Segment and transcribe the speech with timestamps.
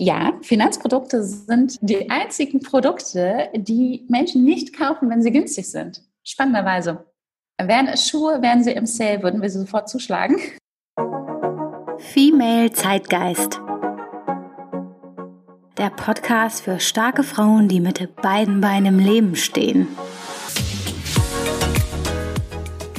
[0.00, 6.02] Ja, Finanzprodukte sind die einzigen Produkte, die Menschen nicht kaufen, wenn sie günstig sind.
[6.24, 7.06] Spannenderweise.
[7.62, 10.36] Wären es Schuhe, wären sie im Sale, würden wir sie sofort zuschlagen.
[11.98, 13.60] Female Zeitgeist.
[15.78, 19.86] Der Podcast für starke Frauen, die mit beiden Beinen im Leben stehen.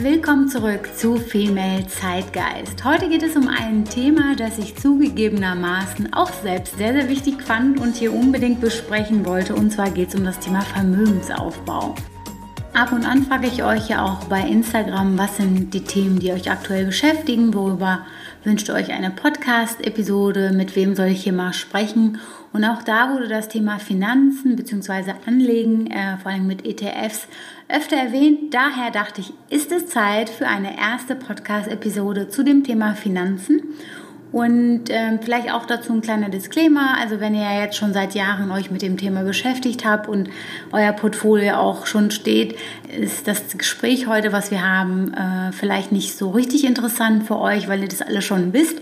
[0.06, 2.86] Willkommen zurück zu Female Zeitgeist.
[2.86, 7.80] Heute geht es um ein Thema, das ich zugegebenermaßen auch selbst sehr, sehr wichtig fand
[7.80, 9.56] und hier unbedingt besprechen wollte.
[9.56, 11.96] Und zwar geht es um das Thema Vermögensaufbau.
[12.76, 16.32] Ab und an frage ich euch ja auch bei Instagram, was sind die Themen, die
[16.32, 18.06] euch aktuell beschäftigen, worüber
[18.46, 22.20] wünscht ihr euch eine Podcast-Episode, mit wem soll ich hier mal sprechen.
[22.54, 25.14] Und auch da wurde das Thema Finanzen bzw.
[25.26, 27.28] Anlegen, äh, vor allem mit ETFs,
[27.68, 28.54] öfter erwähnt.
[28.54, 33.62] Daher dachte ich, ist es Zeit für eine erste Podcast-Episode zu dem Thema Finanzen.
[34.36, 36.98] Und ähm, vielleicht auch dazu ein kleiner Disclaimer.
[37.00, 40.30] Also wenn ihr jetzt schon seit Jahren euch mit dem Thema beschäftigt habt und
[40.74, 42.58] euer Portfolio auch schon steht,
[43.00, 47.70] ist das Gespräch heute, was wir haben, äh, vielleicht nicht so richtig interessant für euch,
[47.70, 48.80] weil ihr das alle schon wisst.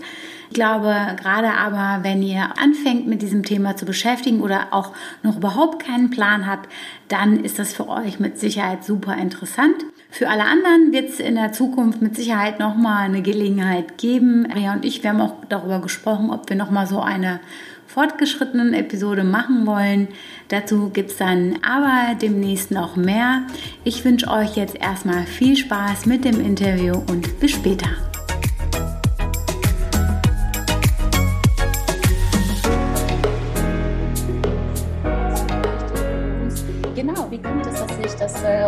[0.48, 0.92] Ich glaube,
[1.22, 4.90] gerade aber, wenn ihr anfängt mit diesem Thema zu beschäftigen oder auch
[5.22, 6.68] noch überhaupt keinen Plan habt,
[7.06, 9.76] dann ist das für euch mit Sicherheit super interessant.
[10.14, 14.46] Für alle anderen wird es in der Zukunft mit Sicherheit nochmal eine Gelegenheit geben.
[14.46, 17.40] Ria und ich, wir haben auch darüber gesprochen, ob wir nochmal so eine
[17.88, 20.06] fortgeschrittenen Episode machen wollen.
[20.50, 23.42] Dazu gibt es dann aber demnächst noch mehr.
[23.82, 27.88] Ich wünsche euch jetzt erstmal viel Spaß mit dem Interview und bis später.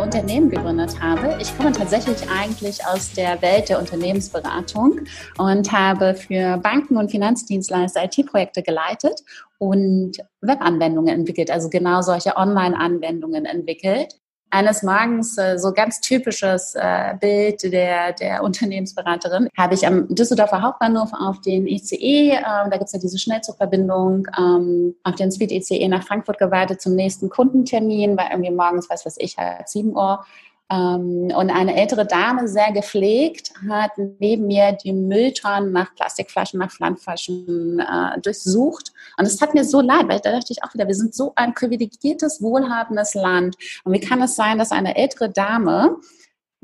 [0.07, 1.37] Unternehmen gegründet habe.
[1.41, 5.01] Ich komme tatsächlich eigentlich aus der Welt der Unternehmensberatung
[5.37, 9.25] und habe für Banken und Finanzdienstleister IT-Projekte geleitet
[9.59, 14.15] und Webanwendungen entwickelt, also genau solche Online-Anwendungen entwickelt
[14.51, 20.63] eines Morgens, äh, so ganz typisches äh, Bild der, der Unternehmensberaterin, habe ich am Düsseldorfer
[20.63, 25.53] Hauptbahnhof auf den ICE, äh, da gibt es ja diese Schnellzugverbindung, ähm, auf den Speed
[25.53, 29.95] ICE nach Frankfurt gewartet zum nächsten Kundentermin, weil irgendwie morgens, weiß was ich, halt 7
[29.95, 30.25] Uhr
[30.69, 36.73] ähm, und eine ältere Dame, sehr gepflegt, hat neben mir die Mülltonnen nach Plastikflaschen, nach
[36.73, 38.93] Pfandflaschen äh, durchsucht.
[39.17, 41.33] Und es hat mir so leid, weil da dachte ich auch wieder, wir sind so
[41.37, 43.57] ein privilegiertes, wohlhabendes Land.
[43.85, 45.99] Und wie kann es sein, dass eine ältere Dame,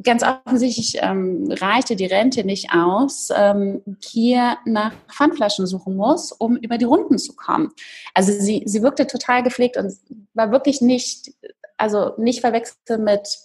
[0.03, 6.57] ganz offensichtlich ähm, reichte die Rente nicht aus, ähm, hier nach Pfandflaschen suchen muss, um
[6.57, 7.71] über die Runden zu kommen.
[8.15, 9.95] Also sie, sie wirkte total gepflegt und
[10.35, 11.33] war wirklich nicht,
[11.77, 13.39] also nicht verwechseln mit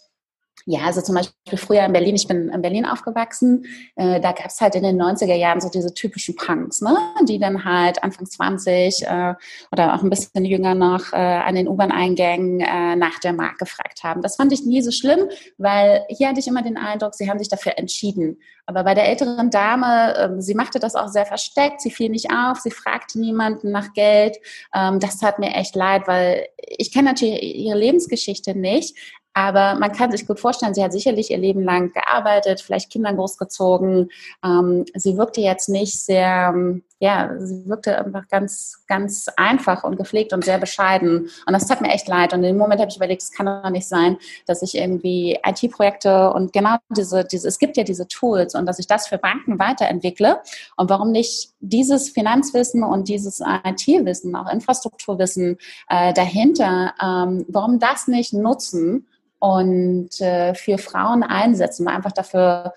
[0.69, 4.47] ja, also zum Beispiel früher in Berlin, ich bin in Berlin aufgewachsen, äh, da gab
[4.47, 6.97] es halt in den 90er Jahren so diese typischen Punks, ne?
[7.23, 9.35] die dann halt Anfang 20 äh,
[9.71, 14.03] oder auch ein bisschen jünger noch äh, an den U-Bahn-Eingängen äh, nach der Mark gefragt
[14.03, 14.21] haben.
[14.21, 17.39] Das fand ich nie so schlimm, weil hier hatte ich immer den Eindruck, sie haben
[17.39, 18.37] sich dafür entschieden.
[18.65, 22.29] Aber bei der älteren Dame, äh, sie machte das auch sehr versteckt, sie fiel nicht
[22.29, 24.35] auf, sie fragte niemanden nach Geld.
[24.75, 28.97] Ähm, das tat mir echt leid, weil ich kenne natürlich ihre Lebensgeschichte nicht,
[29.33, 33.13] aber man kann sich gut vorstellen, sie hat sicherlich ihr Leben lang gearbeitet, vielleicht Kinder
[33.13, 34.09] großgezogen.
[34.43, 39.97] Ähm, sie wirkte jetzt nicht sehr, ähm, ja, sie wirkte einfach ganz, ganz einfach und
[39.97, 41.29] gepflegt und sehr bescheiden.
[41.45, 42.33] Und das tat mir echt leid.
[42.33, 45.37] Und in dem Moment habe ich überlegt, es kann doch nicht sein, dass ich irgendwie
[45.45, 49.19] IT-Projekte und genau diese, diese, es gibt ja diese Tools und dass ich das für
[49.19, 50.41] Banken weiterentwickle.
[50.75, 55.57] Und warum nicht dieses Finanzwissen und dieses IT-Wissen, auch Infrastrukturwissen
[55.89, 59.07] äh, dahinter, ähm, warum das nicht nutzen?
[59.39, 62.73] und äh, für Frauen einsetzen, einfach dafür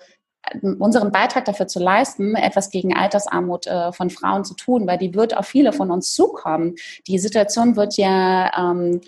[0.79, 5.13] unseren Beitrag dafür zu leisten, etwas gegen Altersarmut äh, von Frauen zu tun, weil die
[5.13, 6.75] wird auf viele von uns zukommen.
[7.07, 9.01] Die Situation wird ja ähm,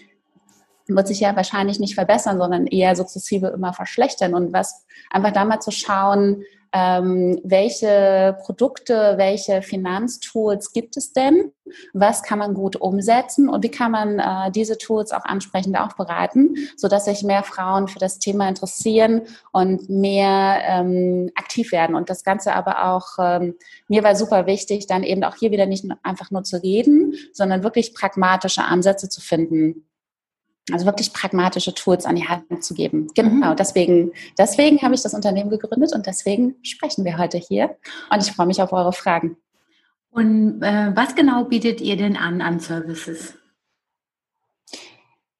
[0.88, 4.34] wird sich ja wahrscheinlich nicht verbessern, sondern eher sukzessive immer verschlechtern.
[4.34, 11.51] Und was einfach da mal zu schauen, ähm, welche Produkte, welche Finanztools gibt es denn?
[11.94, 16.55] Was kann man gut umsetzen und wie kann man äh, diese Tools auch ansprechend aufbereiten,
[16.75, 19.22] sodass sich mehr Frauen für das Thema interessieren
[19.52, 21.96] und mehr ähm, aktiv werden.
[21.96, 23.55] Und das Ganze aber auch, ähm,
[23.87, 27.64] mir war super wichtig, dann eben auch hier wieder nicht einfach nur zu reden, sondern
[27.64, 29.85] wirklich pragmatische Ansätze zu finden.
[30.72, 33.08] Also wirklich pragmatische Tools an die Hand zu geben.
[33.16, 33.56] Genau, mhm.
[33.58, 37.76] deswegen, deswegen habe ich das Unternehmen gegründet und deswegen sprechen wir heute hier.
[38.10, 39.36] Und ich freue mich auf eure Fragen.
[40.10, 43.34] Und äh, was genau bietet ihr denn an an Services?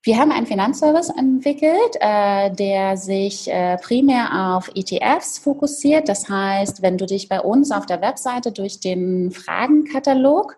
[0.06, 6.10] Wir haben einen Finanzservice entwickelt, äh, der sich äh, primär auf ETFs fokussiert.
[6.10, 10.58] Das heißt, wenn du dich bei uns auf der Webseite durch den Fragenkatalog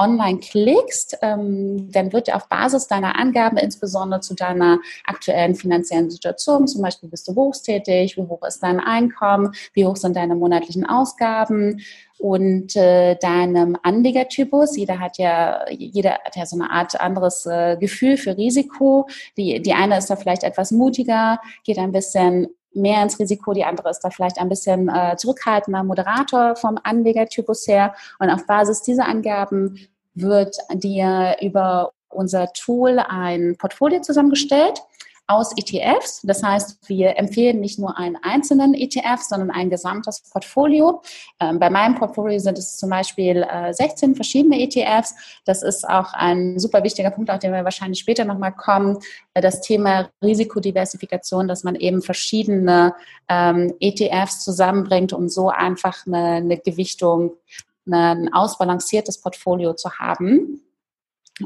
[0.00, 6.66] online klickst, ähm, dann wird auf Basis deiner Angaben, insbesondere zu deiner aktuellen finanziellen Situation,
[6.66, 10.86] zum Beispiel bist du berufstätig, wie hoch ist dein Einkommen, wie hoch sind deine monatlichen
[10.86, 11.82] Ausgaben,
[12.20, 14.76] und äh, deinem Anlegertypus.
[14.76, 19.08] Jeder hat ja, jeder hat ja so eine Art anderes äh, Gefühl für Risiko.
[19.36, 23.64] Die, die eine ist da vielleicht etwas mutiger, geht ein bisschen mehr ins Risiko, die
[23.64, 27.94] andere ist da vielleicht ein bisschen äh, zurückhaltender Moderator vom Anlegertypus her.
[28.18, 34.82] Und auf Basis dieser Angaben wird dir über unser Tool ein Portfolio zusammengestellt
[35.30, 36.20] aus ETFs.
[36.24, 41.02] Das heißt, wir empfehlen nicht nur einen einzelnen ETF, sondern ein gesamtes Portfolio.
[41.38, 45.14] Ähm, bei meinem Portfolio sind es zum Beispiel äh, 16 verschiedene ETFs.
[45.44, 48.98] Das ist auch ein super wichtiger Punkt, auf den wir wahrscheinlich später nochmal kommen.
[49.34, 52.94] Äh, das Thema Risikodiversifikation, dass man eben verschiedene
[53.28, 57.34] ähm, ETFs zusammenbringt, um so einfach eine, eine Gewichtung,
[57.88, 60.62] ein ausbalanciertes Portfolio zu haben.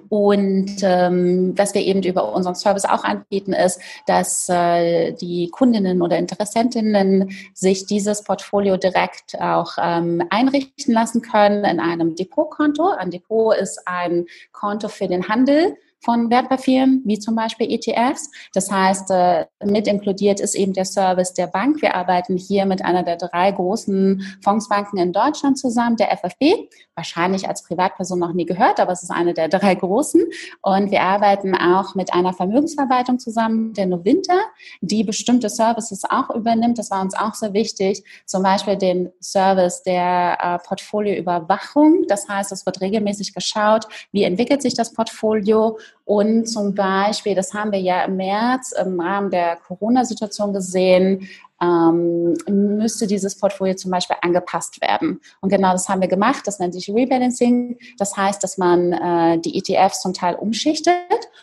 [0.09, 6.03] Und ähm, was wir eben über unseren Service auch anbieten, ist, dass äh, die Kundinnen
[6.03, 12.89] oder Interessentinnen sich dieses Portfolio direkt auch ähm, einrichten lassen können in einem Depotkonto.
[12.91, 18.31] Ein Depot ist ein Konto für den Handel von Wertpapieren, wie zum Beispiel ETFs.
[18.53, 21.81] Das heißt, äh, mit inkludiert ist eben der Service der Bank.
[21.83, 26.69] Wir arbeiten hier mit einer der drei großen Fondsbanken in Deutschland zusammen, der FFB.
[26.95, 30.23] Wahrscheinlich als Privatperson noch nie gehört, aber es ist eine der drei großen.
[30.63, 34.41] Und wir arbeiten auch mit einer Vermögensverwaltung zusammen, der Novinter,
[34.81, 36.79] die bestimmte Services auch übernimmt.
[36.79, 38.05] Das war uns auch sehr wichtig.
[38.27, 42.05] Zum Beispiel den Service der äh, Portfolioüberwachung.
[42.09, 47.55] Das heißt, es wird regelmäßig geschaut, wie entwickelt sich das Portfolio und zum Beispiel, das
[47.55, 51.29] haben wir ja im März im Rahmen der Corona-Situation gesehen,
[51.63, 55.21] ähm, müsste dieses Portfolio zum Beispiel angepasst werden.
[55.41, 56.47] Und genau das haben wir gemacht.
[56.47, 57.79] Das nennt sich Rebalancing.
[57.99, 60.95] Das heißt, dass man äh, die ETFs zum Teil umschichtet,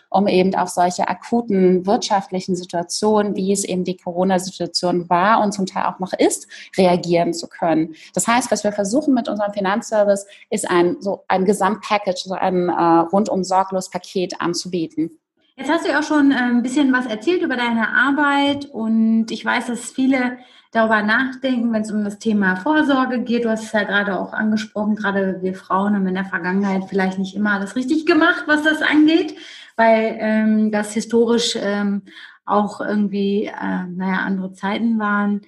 [0.10, 5.66] um eben auf solche akuten wirtschaftlichen Situationen, wie es eben die Corona-Situation war und zum
[5.66, 6.48] Teil auch noch ist,
[6.78, 7.96] reagieren zu können.
[8.14, 12.70] Das heißt, was wir versuchen mit unserem Finanzservice, ist ein so ein Gesamtpackage, so ein
[12.70, 15.20] äh, rundum sorglos Paket anzubieten.
[15.56, 19.32] Jetzt hast du ja auch schon äh, ein bisschen was erzählt über deine Arbeit und
[19.32, 20.38] ich weiß, dass viele
[20.72, 23.46] darüber nachdenken, wenn es um das Thema Vorsorge geht.
[23.46, 27.20] Du hast es ja gerade auch angesprochen, gerade wir Frauen haben in der Vergangenheit vielleicht
[27.20, 29.36] nicht immer alles richtig gemacht, was das angeht,
[29.76, 32.04] weil ähm, das historisch ähm,
[32.46, 35.42] auch irgendwie, äh, naja, andere Zeiten waren.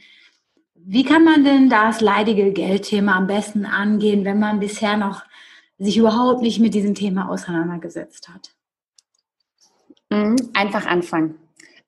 [0.76, 5.24] Wie kann man denn das leidige Geldthema am besten angehen, wenn man bisher noch
[5.80, 8.52] sich überhaupt nicht mit diesem Thema auseinandergesetzt hat?
[10.14, 10.36] Mhm.
[10.54, 11.36] Einfach anfangen.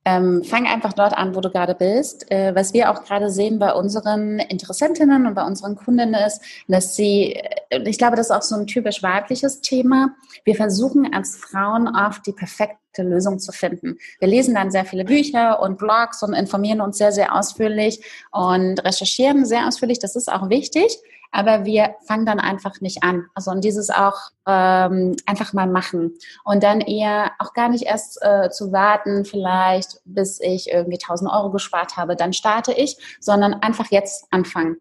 [0.08, 2.32] Ähm, fang einfach dort an, wo du gerade bist.
[2.32, 6.96] Äh, was wir auch gerade sehen bei unseren Interessentinnen und bei unseren Kundinnen ist, dass
[6.96, 7.34] sie,
[7.70, 10.12] äh, ich glaube, das ist auch so ein typisch weibliches Thema.
[10.44, 13.98] Wir versuchen als Frauen oft die perfekte Lösung zu finden.
[14.20, 18.00] Wir lesen dann sehr viele Bücher und Blogs und informieren uns sehr, sehr ausführlich
[18.32, 19.98] und recherchieren sehr ausführlich.
[19.98, 21.00] Das ist auch wichtig
[21.32, 23.26] aber wir fangen dann einfach nicht an.
[23.34, 24.18] Also und dieses auch
[24.48, 26.14] ähm, einfach mal machen.
[26.44, 31.32] Und dann eher auch gar nicht erst äh, zu warten, vielleicht bis ich irgendwie 1000
[31.32, 34.78] Euro gespart habe, dann starte ich, sondern einfach jetzt anfangen.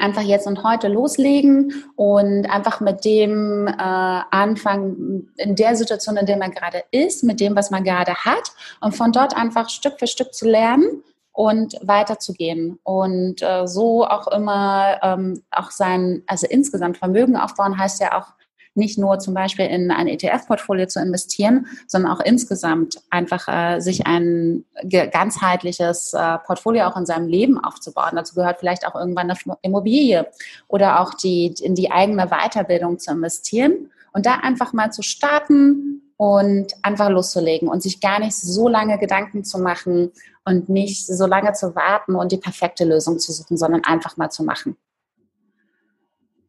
[0.00, 6.26] Einfach jetzt und heute loslegen und einfach mit dem äh, anfangen, in der Situation, in
[6.26, 10.00] der man gerade ist, mit dem, was man gerade hat und von dort einfach Stück
[10.00, 11.04] für Stück zu lernen
[11.36, 18.00] und weiterzugehen und äh, so auch immer ähm, auch sein, also insgesamt Vermögen aufbauen heißt
[18.00, 18.28] ja auch
[18.74, 24.06] nicht nur zum Beispiel in ein ETF-Portfolio zu investieren, sondern auch insgesamt einfach äh, sich
[24.06, 24.64] ein
[25.12, 28.12] ganzheitliches äh, Portfolio auch in seinem Leben aufzubauen.
[28.14, 30.26] Dazu gehört vielleicht auch irgendwann eine Immobilie
[30.68, 36.00] oder auch die, in die eigene Weiterbildung zu investieren und da einfach mal zu starten
[36.16, 40.12] und einfach loszulegen und sich gar nicht so lange Gedanken zu machen
[40.46, 44.30] und nicht so lange zu warten und die perfekte Lösung zu suchen, sondern einfach mal
[44.30, 44.76] zu machen.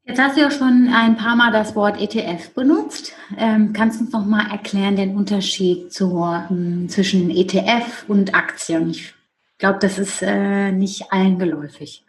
[0.05, 3.11] Jetzt hast du ja schon ein paar Mal das Wort ETF benutzt.
[3.37, 8.91] Ähm, kannst du uns noch mal erklären den Unterschied zur, ähm, zwischen ETF und Aktien?
[8.91, 9.13] Ich
[9.57, 12.05] glaube, das ist äh, nicht allen geläufig.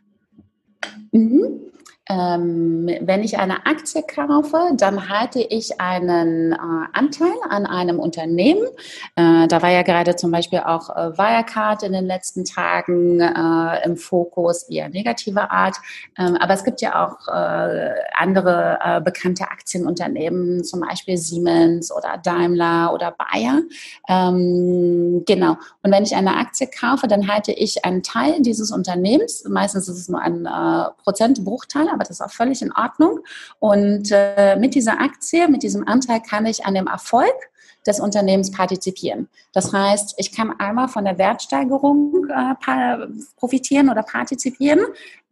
[1.10, 1.60] Mhm.
[2.10, 6.56] Ähm, wenn ich eine Aktie kaufe, dann halte ich einen äh,
[6.94, 8.62] Anteil an einem Unternehmen.
[9.14, 13.84] Äh, da war ja gerade zum Beispiel auch äh, Wirecard in den letzten Tagen äh,
[13.84, 15.76] im Fokus, eher negativer Art.
[16.16, 22.16] Ähm, aber es gibt ja auch äh, andere äh, bekannte Aktienunternehmen, zum Beispiel Siemens oder
[22.22, 23.60] Daimler oder Bayer.
[24.08, 25.58] Ähm, genau.
[25.82, 29.44] Und wenn ich eine Aktie kaufe, dann halte ich einen Teil dieses Unternehmens.
[29.46, 30.48] Meistens ist es nur ein
[31.04, 33.20] Prozentbruchteil aber das ist auch völlig in Ordnung.
[33.58, 37.34] Und äh, mit dieser Aktie, mit diesem Anteil kann ich an dem Erfolg
[37.86, 39.28] des Unternehmens partizipieren.
[39.52, 44.80] Das heißt, ich kann einmal von der Wertsteigerung äh, profitieren oder partizipieren.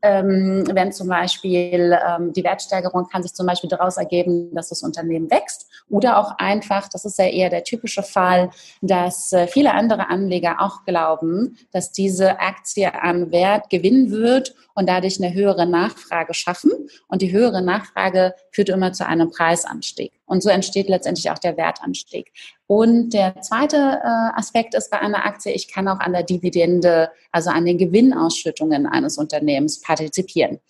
[0.03, 4.83] Ähm, wenn zum Beispiel ähm, die Wertsteigerung kann sich zum Beispiel daraus ergeben, dass das
[4.83, 8.51] Unternehmen wächst oder auch einfach, das ist ja eher der typische Fall,
[8.83, 14.89] dass äh, viele andere Anleger auch glauben, dass diese Aktie an Wert gewinnen wird und
[14.89, 16.71] dadurch eine höhere Nachfrage schaffen.
[17.09, 20.13] Und die höhere Nachfrage führt immer zu einem Preisanstieg.
[20.27, 22.31] Und so entsteht letztendlich auch der Wertanstieg.
[22.67, 27.11] Und der zweite äh, Aspekt ist bei einer Aktie, ich kann auch an der Dividende,
[27.33, 30.61] also an den Gewinnausschüttungen eines Unternehmens partizipieren.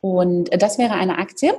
[0.00, 1.54] Und das wäre eine Aktie.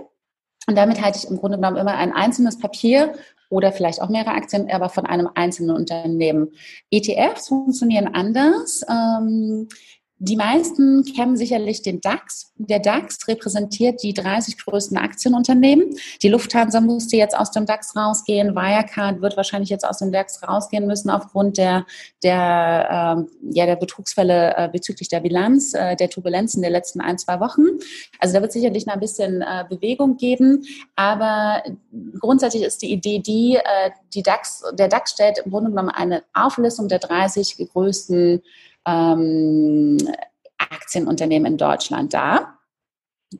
[0.68, 3.14] Und damit halte ich im Grunde genommen immer ein einzelnes Papier
[3.50, 6.52] oder vielleicht auch mehrere Aktien, aber von einem einzelnen Unternehmen.
[6.92, 8.82] ETFs funktionieren anders.
[8.90, 9.68] Ähm,
[10.18, 12.54] die meisten kennen sicherlich den DAX.
[12.56, 15.94] Der DAX repräsentiert die 30 größten Aktienunternehmen.
[16.22, 18.56] Die Lufthansa musste jetzt aus dem DAX rausgehen.
[18.56, 21.86] Wirecard wird wahrscheinlich jetzt aus dem DAX rausgehen müssen aufgrund der,
[22.24, 27.18] der, äh, ja, der Betrugsfälle äh, bezüglich der Bilanz, äh, der Turbulenzen der letzten ein,
[27.18, 27.64] zwei Wochen.
[28.20, 30.64] Also da wird sicherlich noch ein bisschen äh, Bewegung geben.
[30.96, 31.62] Aber
[32.20, 36.24] grundsätzlich ist die Idee die, äh, die DAX, der DAX stellt im Grunde genommen eine
[36.34, 38.42] Auflistung der 30 größten
[38.86, 39.98] ähm,
[40.58, 42.60] Aktienunternehmen in Deutschland dar.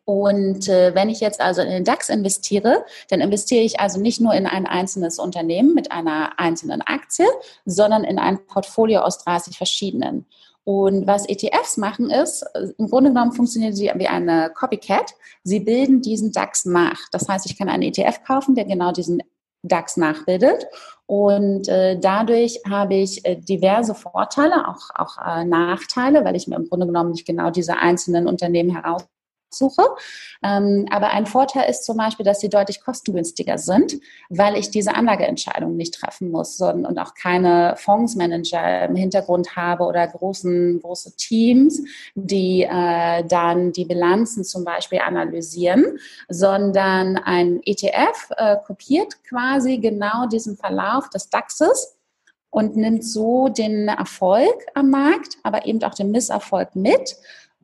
[0.04, 4.20] Und äh, wenn ich jetzt also in den DAX investiere, dann investiere ich also nicht
[4.20, 7.26] nur in ein einzelnes Unternehmen mit einer einzelnen Aktie,
[7.66, 10.26] sondern in ein Portfolio aus 30 verschiedenen.
[10.64, 12.44] Und was ETFs machen ist,
[12.80, 15.14] im Grunde genommen funktionieren sie wie eine Copycat.
[15.44, 17.00] Sie bilden diesen DAX nach.
[17.12, 19.22] Das heißt, ich kann einen ETF kaufen, der genau diesen
[19.62, 20.66] DAX nachbildet.
[21.08, 26.56] Und äh, dadurch habe ich äh, diverse Vorteile, auch, auch äh, Nachteile, weil ich mir
[26.56, 29.06] im Grunde genommen nicht genau diese einzelnen Unternehmen heraus
[29.56, 29.84] suche.
[30.44, 33.96] Ähm, aber ein Vorteil ist zum Beispiel, dass sie deutlich kostengünstiger sind,
[34.30, 39.86] weil ich diese Anlageentscheidung nicht treffen muss sondern, und auch keine Fondsmanager im Hintergrund habe
[39.86, 41.82] oder großen, große Teams,
[42.16, 50.28] die äh, dann die Bilanzen zum Beispiel analysieren, sondern ein ETF äh, kopiert quasi genau
[50.28, 51.98] diesen Verlauf des DAXes
[52.50, 57.18] und nimmt so den Erfolg am Markt, aber eben auch den Misserfolg mit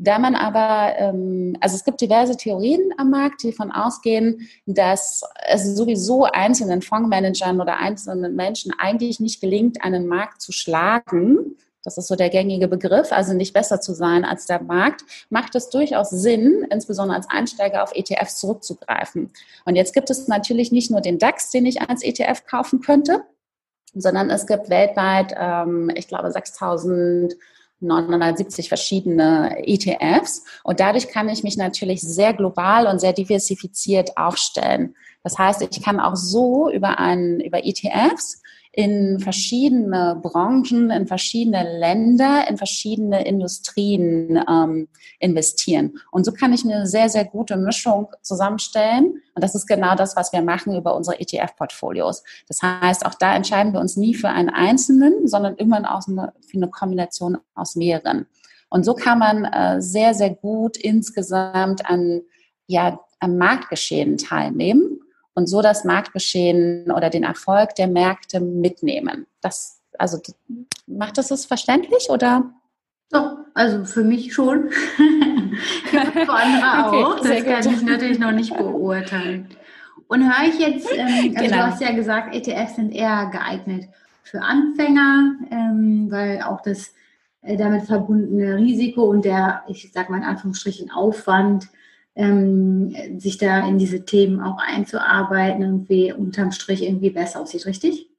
[0.04, 5.22] da man aber, ähm, also es gibt diverse Theorien am Markt, die davon ausgehen, dass
[5.48, 11.56] es sowieso einzelnen Fondsmanagern oder einzelnen Menschen eigentlich nicht gelingt, einen Markt zu schlagen.
[11.84, 15.54] Das ist so der gängige Begriff, also nicht besser zu sein als der Markt, macht
[15.54, 19.32] es durchaus Sinn, insbesondere als Einsteiger auf ETFs zurückzugreifen.
[19.66, 23.24] Und jetzt gibt es natürlich nicht nur den DAX, den ich als ETF kaufen könnte,
[23.94, 27.36] sondern es gibt weltweit, ähm, ich glaube, 6000
[27.82, 30.44] 970 verschiedene ETFs.
[30.64, 34.96] Und dadurch kann ich mich natürlich sehr global und sehr diversifiziert aufstellen.
[35.24, 38.41] Das heißt, ich kann auch so über einen, über ETFs
[38.74, 44.88] in verschiedene Branchen, in verschiedene Länder, in verschiedene Industrien ähm,
[45.20, 46.00] investieren.
[46.10, 49.22] Und so kann ich eine sehr, sehr gute Mischung zusammenstellen.
[49.36, 52.24] Und das ist genau das, was wir machen über unsere ETF-Portfolios.
[52.48, 56.32] Das heißt, auch da entscheiden wir uns nie für einen einzelnen, sondern immer aus eine,
[56.48, 58.26] für eine Kombination aus mehreren.
[58.70, 62.22] Und so kann man äh, sehr, sehr gut insgesamt an,
[62.68, 65.01] ja, am Marktgeschehen teilnehmen
[65.42, 69.26] und so das Marktgeschehen oder den Erfolg der Märkte mitnehmen.
[69.42, 70.22] Das, also
[70.86, 72.52] macht das das verständlich oder?
[73.10, 74.70] Doch, also für mich schon.
[75.90, 77.20] für andere okay, auch.
[77.20, 77.74] Das kann gut.
[77.74, 79.50] ich natürlich noch nicht beurteilen.
[80.08, 81.48] Und höre ich jetzt, ähm, also genau.
[81.48, 83.86] du hast ja gesagt, ETFs sind eher geeignet
[84.24, 86.94] für Anfänger, ähm, weil auch das
[87.42, 91.68] äh, damit verbundene Risiko und der, ich sag mal in Anführungsstrichen, Aufwand
[92.16, 98.10] ähm, sich da in diese Themen auch einzuarbeiten, irgendwie unterm Strich irgendwie besser aussieht, richtig?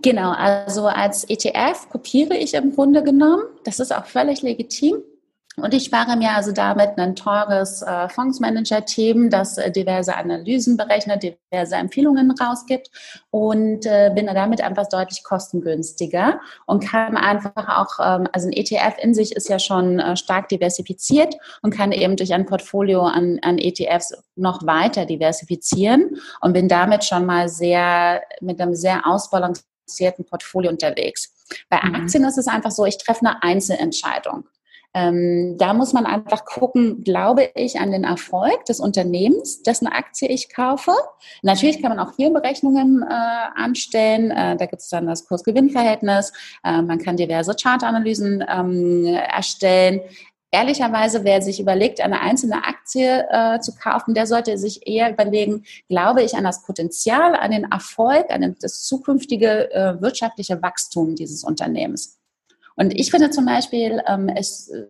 [0.00, 3.44] Genau, also als ETF kopiere ich im Grunde genommen.
[3.64, 5.02] Das ist auch völlig legitim.
[5.56, 11.22] Und ich spare mir also damit ein teures äh, Fondsmanager-Team, das äh, diverse Analysen berechnet,
[11.22, 12.90] diverse Empfehlungen rausgibt
[13.30, 18.94] und äh, bin damit einfach deutlich kostengünstiger und kann einfach auch, ähm, also ein ETF
[19.02, 23.38] in sich ist ja schon äh, stark diversifiziert und kann eben durch ein Portfolio an,
[23.42, 30.24] an ETFs noch weiter diversifizieren und bin damit schon mal sehr mit einem sehr ausbalancierten
[30.24, 31.34] Portfolio unterwegs.
[31.68, 31.94] Bei mhm.
[31.94, 34.44] Aktien ist es einfach so, ich treffe eine Einzelentscheidung.
[34.94, 40.28] Ähm, da muss man einfach gucken, glaube ich an den Erfolg des Unternehmens, dessen Aktie
[40.28, 40.92] ich kaufe.
[41.42, 43.14] Natürlich kann man auch hier Berechnungen äh,
[43.54, 44.30] anstellen.
[44.30, 46.32] Äh, da gibt es dann das Kurs-Gewinn-Verhältnis.
[46.62, 50.00] Äh, man kann diverse Chartanalysen ähm, erstellen.
[50.50, 55.64] ehrlicherweise, wer sich überlegt, eine einzelne Aktie äh, zu kaufen, der sollte sich eher überlegen,
[55.88, 61.42] glaube ich an das Potenzial, an den Erfolg, an das zukünftige äh, wirtschaftliche Wachstum dieses
[61.44, 62.18] Unternehmens.
[62.76, 64.86] Und ich finde zum Beispiel, ähm, es äh,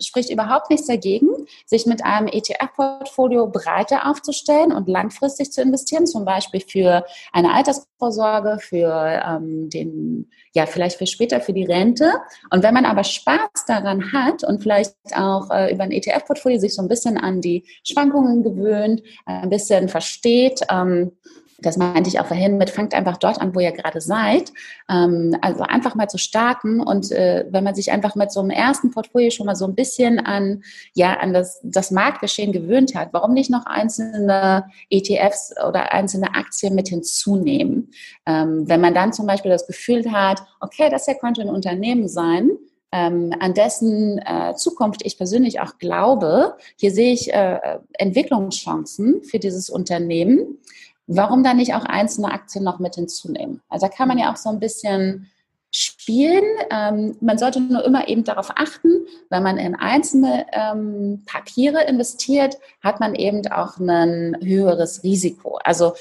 [0.00, 1.28] spricht überhaupt nichts dagegen,
[1.64, 8.58] sich mit einem ETF-Portfolio breiter aufzustellen und langfristig zu investieren, zum Beispiel für eine Altersvorsorge,
[8.60, 12.12] für ähm, den, ja, vielleicht für später für die Rente.
[12.50, 16.74] Und wenn man aber Spaß daran hat und vielleicht auch äh, über ein ETF-Portfolio sich
[16.74, 21.12] so ein bisschen an die Schwankungen gewöhnt, ein bisschen versteht, ähm,
[21.58, 24.52] das meinte ich auch vorhin mit, fangt einfach dort an, wo ihr gerade seid.
[24.90, 28.50] Ähm, also einfach mal zu starten und äh, wenn man sich einfach mit so einem
[28.50, 30.62] ersten Portfolio schon mal so ein bisschen an,
[30.94, 36.74] ja, an das, das Marktgeschehen gewöhnt hat, warum nicht noch einzelne ETFs oder einzelne Aktien
[36.74, 37.90] mit hinzunehmen?
[38.26, 42.08] Ähm, wenn man dann zum Beispiel das Gefühl hat, okay, das hier könnte ein Unternehmen
[42.08, 42.50] sein,
[42.92, 46.56] ähm, an dessen äh, Zukunft ich persönlich auch glaube.
[46.76, 47.58] Hier sehe ich äh,
[47.94, 50.58] Entwicklungschancen für dieses Unternehmen.
[51.06, 53.62] Warum dann nicht auch einzelne Aktien noch mit hinzunehmen?
[53.68, 55.30] Also da kann man ja auch so ein bisschen
[55.70, 56.44] spielen.
[56.70, 62.56] Ähm, man sollte nur immer eben darauf achten, wenn man in einzelne ähm, Papiere investiert,
[62.82, 65.58] hat man eben auch ein höheres Risiko.
[65.64, 65.94] Also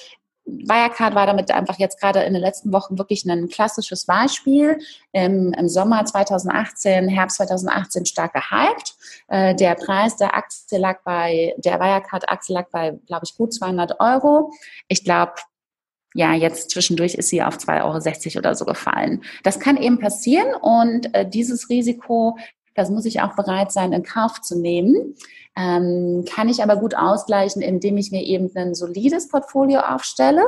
[0.45, 4.79] Wirecard war damit einfach jetzt gerade in den letzten Wochen wirklich ein klassisches Beispiel.
[5.11, 8.95] Im, im Sommer 2018, Herbst 2018 stark gehypt.
[9.27, 13.99] Äh, der Preis der Aktie lag bei, der Wirecard-Aktie lag bei, glaube ich, gut 200
[13.99, 14.51] Euro.
[14.87, 15.33] Ich glaube,
[16.13, 19.23] ja, jetzt zwischendurch ist sie auf 2,60 Euro oder so gefallen.
[19.43, 22.37] Das kann eben passieren und äh, dieses Risiko,
[22.75, 25.15] das muss ich auch bereit sein, in Kauf zu nehmen.
[25.57, 30.43] Ähm, kann ich aber gut ausgleichen, indem ich mir eben ein solides Portfolio aufstelle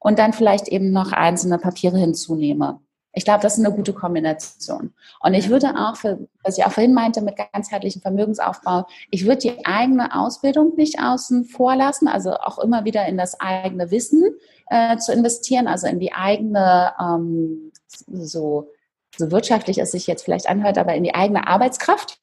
[0.00, 2.80] und dann vielleicht eben noch einzelne Papiere hinzunehme.
[3.16, 4.92] Ich glaube, das ist eine gute Kombination.
[5.20, 9.38] Und ich würde auch, für, was ich auch vorhin meinte mit ganzheitlichem Vermögensaufbau, ich würde
[9.38, 14.24] die eigene Ausbildung nicht außen vor lassen, also auch immer wieder in das eigene Wissen
[14.68, 17.70] äh, zu investieren, also in die eigene, ähm,
[18.08, 18.68] so,
[19.16, 22.18] so wirtschaftlich es sich jetzt vielleicht anhört, aber in die eigene Arbeitskraft.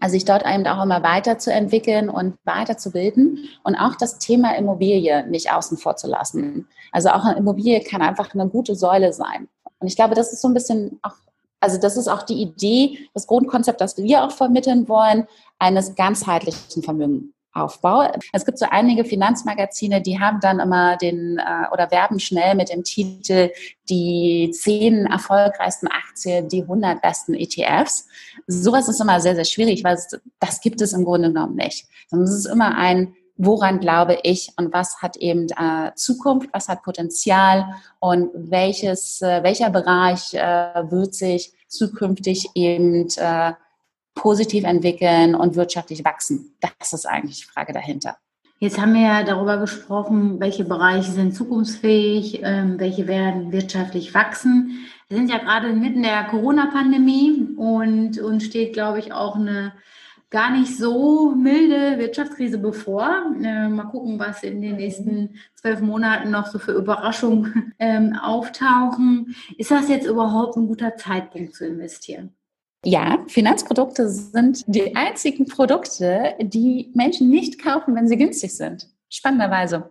[0.00, 5.52] Also sich dort eben auch immer weiterzuentwickeln und weiterzubilden und auch das Thema Immobilie nicht
[5.52, 6.66] außen vor zu lassen.
[6.92, 9.48] Also auch eine Immobilie kann einfach eine gute Säule sein.
[9.78, 11.14] Und ich glaube, das ist so ein bisschen auch,
[11.60, 15.26] also das ist auch die Idee, das Grundkonzept, das wir auch vermitteln wollen,
[15.58, 17.32] eines ganzheitlichen Vermögens.
[17.52, 18.12] Aufbau.
[18.32, 22.70] Es gibt so einige Finanzmagazine, die haben dann immer den äh, oder werben schnell mit
[22.70, 23.50] dem Titel
[23.88, 28.06] die zehn erfolgreichsten Aktien, die 100 besten ETFs.
[28.46, 30.08] Sowas ist immer sehr, sehr schwierig, weil es,
[30.38, 31.86] das gibt es im Grunde genommen nicht.
[32.08, 36.68] Sondern es ist immer ein, woran glaube ich und was hat eben äh, Zukunft, was
[36.68, 43.52] hat Potenzial und welches, äh, welcher Bereich äh, wird sich zukünftig eben äh,
[44.14, 46.56] positiv entwickeln und wirtschaftlich wachsen?
[46.60, 48.16] Das ist eigentlich die Frage dahinter.
[48.58, 54.86] Jetzt haben wir ja darüber gesprochen, welche Bereiche sind zukunftsfähig, ähm, welche werden wirtschaftlich wachsen.
[55.08, 59.72] Wir sind ja gerade mitten der Corona-Pandemie und uns steht, glaube ich, auch eine
[60.28, 63.34] gar nicht so milde Wirtschaftskrise bevor.
[63.42, 69.34] Äh, mal gucken, was in den nächsten zwölf Monaten noch so für Überraschungen ähm, auftauchen.
[69.58, 72.34] Ist das jetzt überhaupt ein guter Zeitpunkt zu investieren?
[72.84, 78.88] Ja, Finanzprodukte sind die einzigen Produkte, die Menschen nicht kaufen, wenn sie günstig sind.
[79.10, 79.90] Spannenderweise.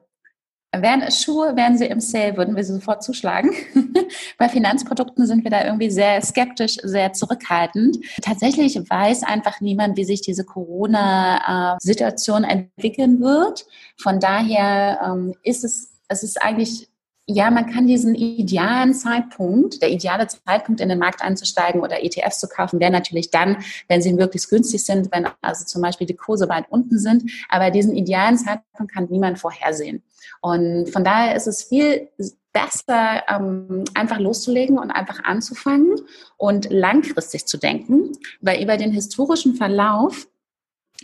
[0.72, 3.52] Wären es Schuhe, wären sie im Sale, würden wir sie sofort zuschlagen.
[4.38, 7.98] Bei Finanzprodukten sind wir da irgendwie sehr skeptisch, sehr zurückhaltend.
[8.22, 13.66] Tatsächlich weiß einfach niemand, wie sich diese Corona-Situation entwickeln wird.
[13.98, 16.89] Von daher ähm, ist es, es ist eigentlich
[17.32, 22.40] ja, man kann diesen idealen Zeitpunkt, der ideale Zeitpunkt in den Markt einzusteigen oder ETFs
[22.40, 26.16] zu kaufen, wäre natürlich dann, wenn sie möglichst günstig sind, wenn also zum Beispiel die
[26.16, 27.30] Kurse weit unten sind.
[27.48, 30.02] Aber diesen idealen Zeitpunkt kann niemand vorhersehen.
[30.42, 32.10] Und von daher ist es viel
[32.52, 36.02] besser, ähm, einfach loszulegen und einfach anzufangen
[36.38, 40.28] und langfristig zu denken, weil über den historischen Verlauf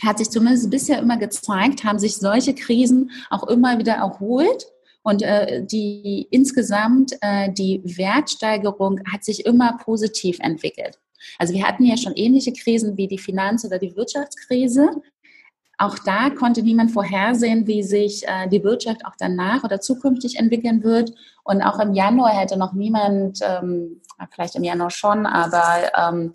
[0.01, 4.65] hat sich zumindest bisher immer gezeigt, haben sich solche Krisen auch immer wieder erholt
[5.05, 10.99] und äh, die insgesamt äh, die Wertsteigerung hat sich immer positiv entwickelt.
[11.37, 14.89] Also wir hatten ja schon ähnliche Krisen wie die Finanz- oder die Wirtschaftskrise.
[15.77, 20.83] Auch da konnte niemand vorhersehen, wie sich äh, die Wirtschaft auch danach oder zukünftig entwickeln
[20.83, 21.11] wird.
[21.43, 26.33] Und auch im Januar hätte noch niemand, ähm, vielleicht im Januar schon, aber ähm,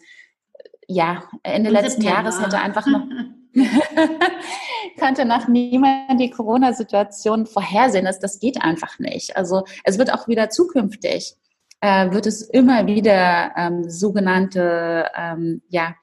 [0.87, 3.03] ja, Ende letzten Jahres hätte einfach noch
[4.99, 8.05] konnte nach niemand die Corona-Situation vorhersehen.
[8.05, 9.37] Das, das geht einfach nicht.
[9.37, 11.37] Also es wird auch wieder zukünftig,
[11.81, 15.95] äh, wird es immer wieder ähm, sogenannte ähm, ja,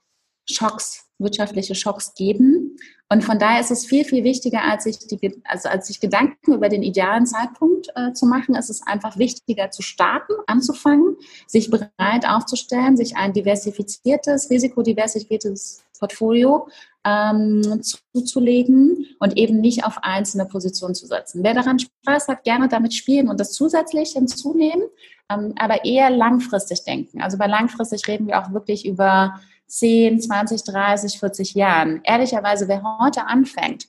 [0.50, 2.78] Schocks wirtschaftliche Schocks geben.
[3.10, 6.54] Und von daher ist es viel, viel wichtiger, als sich, die, also als sich Gedanken
[6.54, 8.54] über den idealen Zeitpunkt äh, zu machen.
[8.56, 11.16] Es ist einfach wichtiger zu starten, anzufangen,
[11.48, 16.68] sich bereit aufzustellen, sich ein diversifiziertes, risikodiversifiziertes Portfolio
[17.08, 21.44] ähm, zuzulegen und eben nicht auf einzelne Positionen zu setzen.
[21.44, 24.84] Wer daran Spaß hat, gerne damit spielen und das zusätzlich hinzunehmen,
[25.30, 27.22] ähm, aber eher langfristig denken.
[27.22, 32.02] Also bei langfristig reden wir auch wirklich über 10, 20, 30, 40 Jahren.
[32.04, 33.88] Ehrlicherweise, wer heute anfängt,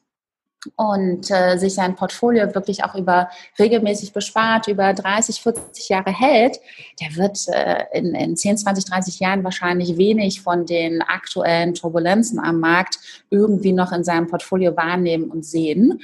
[0.76, 6.58] und äh, sich sein Portfolio wirklich auch über regelmäßig bespart, über 30, 40 Jahre hält,
[7.00, 12.38] der wird äh, in, in 10, 20, 30 Jahren wahrscheinlich wenig von den aktuellen Turbulenzen
[12.40, 12.98] am Markt
[13.30, 16.00] irgendwie noch in seinem Portfolio wahrnehmen und sehen,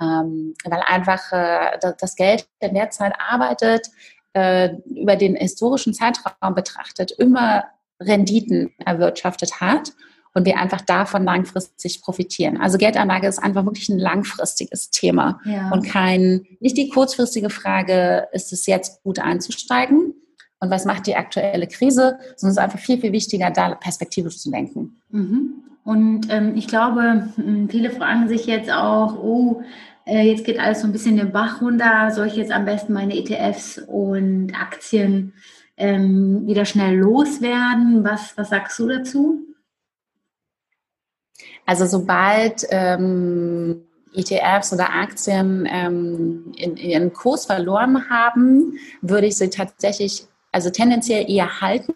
[0.00, 3.88] ähm, weil einfach äh, das Geld in der Zeit arbeitet,
[4.34, 7.64] äh, über den historischen Zeitraum betrachtet, immer
[8.00, 9.92] Renditen erwirtschaftet hat
[10.36, 12.58] und wir einfach davon langfristig profitieren.
[12.58, 15.70] Also Geldanlage ist einfach wirklich ein langfristiges Thema ja.
[15.70, 20.12] und kein, nicht die kurzfristige Frage, ist es jetzt gut einzusteigen
[20.60, 24.36] und was macht die aktuelle Krise, sondern es ist einfach viel, viel wichtiger, da perspektivisch
[24.36, 25.00] zu denken.
[25.08, 25.54] Mhm.
[25.84, 27.28] Und ähm, ich glaube,
[27.70, 29.62] viele fragen sich jetzt auch, oh,
[30.04, 32.92] äh, jetzt geht alles so ein bisschen den Bach runter, soll ich jetzt am besten
[32.92, 35.32] meine ETFs und Aktien
[35.78, 38.04] ähm, wieder schnell loswerden?
[38.04, 39.55] Was, was sagst du dazu?
[41.66, 43.82] Also sobald ähm,
[44.14, 51.30] ETFs oder Aktien ähm, in, ihren Kurs verloren haben, würde ich sie tatsächlich, also tendenziell
[51.30, 51.94] eher halten,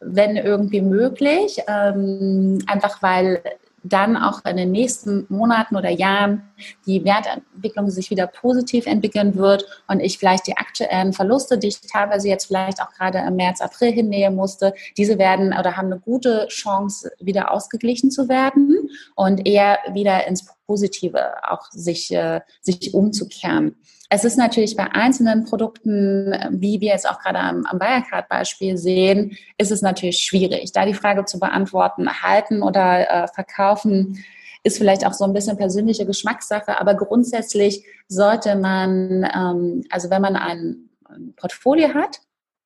[0.00, 3.42] wenn irgendwie möglich, ähm, einfach weil
[3.88, 6.42] dann auch in den nächsten Monaten oder Jahren
[6.86, 11.80] die Wertentwicklung sich wieder positiv entwickeln wird und ich vielleicht die aktuellen Verluste, die ich
[11.80, 16.00] teilweise jetzt vielleicht auch gerade im März, April hinnehmen musste, diese werden oder haben eine
[16.00, 22.92] gute Chance, wieder ausgeglichen zu werden und eher wieder ins Positive auch sich, äh, sich
[22.92, 23.76] umzukehren.
[24.08, 29.36] Es ist natürlich bei einzelnen Produkten, wie wir jetzt auch gerade am, am Wirecard-Beispiel sehen,
[29.58, 30.72] ist es natürlich schwierig.
[30.72, 34.24] Da die Frage zu beantworten, halten oder äh, verkaufen,
[34.62, 40.22] ist vielleicht auch so ein bisschen persönliche Geschmackssache, aber grundsätzlich sollte man, ähm, also wenn
[40.22, 40.90] man ein
[41.36, 42.20] Portfolio hat,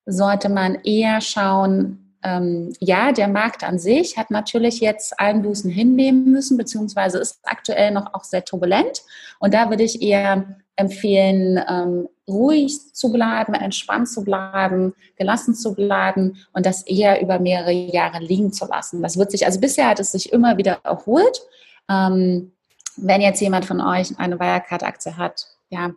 [0.05, 6.31] sollte man eher schauen, ähm, ja, der Markt an sich hat natürlich jetzt Einbußen hinnehmen
[6.31, 9.01] müssen, beziehungsweise ist aktuell noch auch sehr turbulent.
[9.39, 15.75] Und da würde ich eher empfehlen, ähm, ruhig zu bleiben, entspannt zu bleiben, gelassen zu
[15.75, 19.01] bleiben und das eher über mehrere Jahre liegen zu lassen.
[19.01, 21.41] Das wird sich, also bisher hat es sich immer wieder erholt.
[21.89, 22.53] Ähm,
[22.97, 25.91] wenn jetzt jemand von euch eine Wirecard-Aktie hat, ja,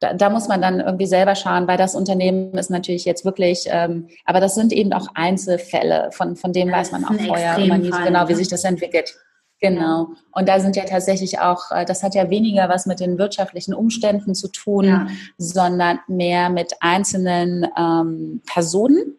[0.00, 3.66] da, da, muss man dann irgendwie selber schauen, weil das Unternehmen ist natürlich jetzt wirklich,
[3.66, 7.58] ähm, aber das sind eben auch Einzelfälle, von, von dem ja, weiß man auch vorher
[7.58, 9.16] immer nie so genau, wie sich das entwickelt.
[9.60, 10.10] Genau.
[10.32, 13.74] Und da sind ja tatsächlich auch, äh, das hat ja weniger was mit den wirtschaftlichen
[13.74, 15.06] Umständen zu tun, ja.
[15.36, 19.16] sondern mehr mit einzelnen ähm, Personen.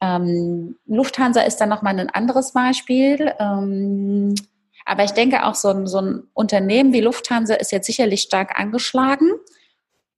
[0.00, 3.32] Ähm, Lufthansa ist dann nochmal ein anderes Beispiel.
[3.38, 4.34] Ähm,
[4.86, 8.58] aber ich denke auch, so ein, so ein Unternehmen wie Lufthansa ist jetzt sicherlich stark
[8.58, 9.30] angeschlagen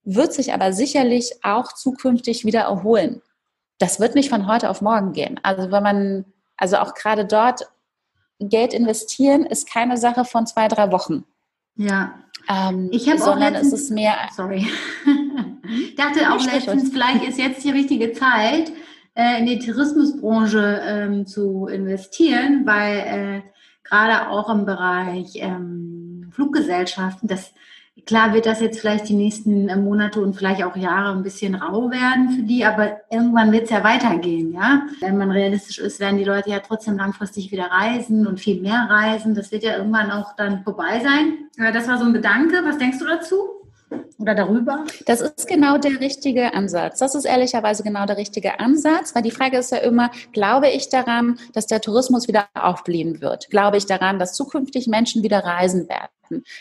[0.05, 3.23] wird sich aber sicherlich auch zukünftig wieder erholen.
[3.79, 5.41] Das wird nicht von heute auf morgen gehen.
[5.43, 6.25] Also wenn man,
[6.57, 7.69] also auch gerade dort
[8.49, 11.25] Geld investieren, ist keine Sache von zwei, drei Wochen.
[11.77, 12.15] Ja.
[12.49, 14.15] Ähm, ich habe auch letztens, es ist mehr.
[14.35, 14.67] Sorry.
[15.65, 18.73] ich dachte auch letztens, vielleicht ist jetzt die richtige Zeit,
[19.15, 23.43] äh, in die Tourismusbranche ähm, zu investieren, weil äh,
[23.85, 27.53] gerade auch im Bereich ähm, Fluggesellschaften, das
[28.05, 31.55] Klar wird das jetzt vielleicht die nächsten äh, Monate und vielleicht auch Jahre ein bisschen
[31.55, 34.83] rau werden für die, aber irgendwann wird es ja weitergehen, ja.
[35.01, 38.87] Wenn man realistisch ist, werden die Leute ja trotzdem langfristig wieder reisen und viel mehr
[38.91, 39.35] reisen.
[39.35, 41.73] Das wird ja irgendwann auch dann vorbei sein.
[41.73, 42.63] Das war so ein Gedanke.
[42.65, 43.37] Was denkst du dazu?
[44.23, 44.85] Oder darüber?
[45.07, 47.01] Das ist genau der richtige Ansatz.
[47.01, 50.89] Das ist ehrlicherweise genau der richtige Ansatz, weil die Frage ist ja immer, glaube ich
[50.89, 53.51] daran, dass der Tourismus wieder aufblühen wird?
[53.51, 56.09] Glaube ich daran, dass zukünftig Menschen wieder reisen werden?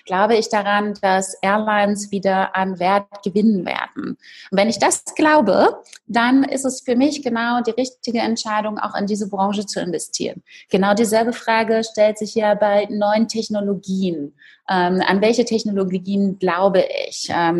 [0.05, 4.17] Glaube ich daran, dass Airlines wieder an Wert gewinnen werden?
[4.51, 8.95] Und wenn ich das glaube, dann ist es für mich genau die richtige Entscheidung, auch
[8.95, 10.43] in diese Branche zu investieren.
[10.69, 14.33] Genau dieselbe Frage stellt sich ja bei neuen Technologien.
[14.69, 17.29] Ähm, an welche Technologien glaube ich?
[17.29, 17.50] Ähm,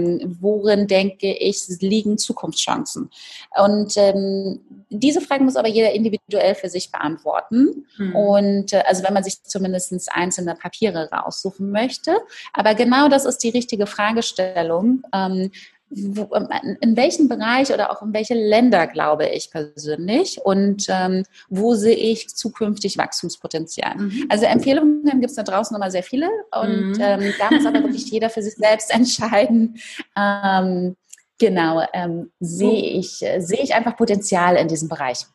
[0.42, 3.10] worin denke ich, liegen Zukunftschancen?
[3.58, 7.86] Und ähm, diese Frage muss aber jeder individuell für sich beantworten.
[7.98, 8.16] Mhm.
[8.16, 12.18] Und äh, also wenn man sich zumindest einzelne Papiere raussuchen möchte.
[12.54, 15.04] Aber genau das ist die richtige Fragestellung.
[15.14, 15.52] Ähm,
[15.92, 21.24] wo, ähm, in welchem Bereich oder auch in welche Länder glaube ich persönlich und ähm,
[21.50, 23.96] wo sehe ich zukünftig Wachstumspotenzial.
[23.98, 24.26] Mhm.
[24.30, 26.98] Also Empfehlungen gibt es da draußen immer sehr viele und mhm.
[27.00, 29.78] ähm, da muss aber wirklich jeder für sich selbst entscheiden.
[30.18, 30.96] Ähm,
[31.38, 35.26] genau, ähm, sehe ich, äh, sehe ich einfach Potenzial in diesem Bereich.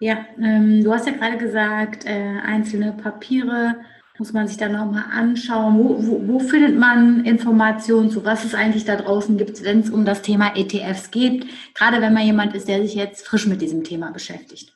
[0.00, 3.76] Ja, ähm, du hast ja gerade gesagt, äh, einzelne Papiere
[4.18, 5.78] muss man sich dann nochmal anschauen.
[5.78, 9.90] Wo, wo, wo, findet man Informationen zu, was es eigentlich da draußen gibt, wenn es
[9.90, 11.46] um das Thema ETFs geht?
[11.74, 14.74] Gerade wenn man jemand ist, der sich jetzt frisch mit diesem Thema beschäftigt.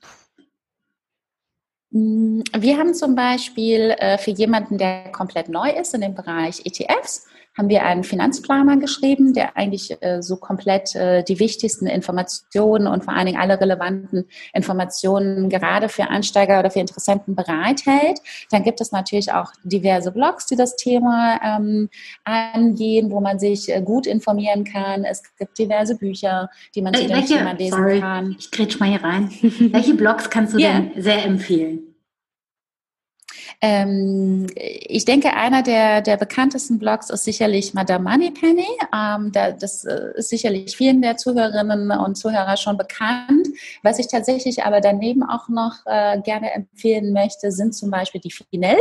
[1.90, 6.64] Mm, wir haben zum Beispiel äh, für jemanden, der komplett neu ist in dem Bereich
[6.64, 7.26] ETFs,
[7.56, 13.04] haben wir einen Finanzplaner geschrieben, der eigentlich äh, so komplett äh, die wichtigsten Informationen und
[13.04, 18.20] vor allen Dingen alle relevanten Informationen gerade für Einsteiger oder für Interessenten bereithält.
[18.50, 21.88] Dann gibt es natürlich auch diverse Blogs, die das Thema ähm,
[22.24, 25.04] angehen, wo man sich äh, gut informieren kann.
[25.04, 28.36] Es gibt diverse Bücher, die man zu dem Thema lesen sorry, kann.
[28.38, 29.30] Ich kretsch mal hier rein.
[29.72, 30.80] welche Blogs kannst du yeah.
[30.80, 31.89] denn sehr empfehlen?
[33.62, 38.66] Ähm, ich denke, einer der, der bekanntesten Blogs ist sicherlich Madame Moneypenny.
[38.94, 43.48] Ähm, da, das äh, ist sicherlich vielen der Zuhörerinnen und Zuhörer schon bekannt.
[43.82, 48.30] Was ich tatsächlich aber daneben auch noch äh, gerne empfehlen möchte, sind zum Beispiel die
[48.30, 48.80] Finell.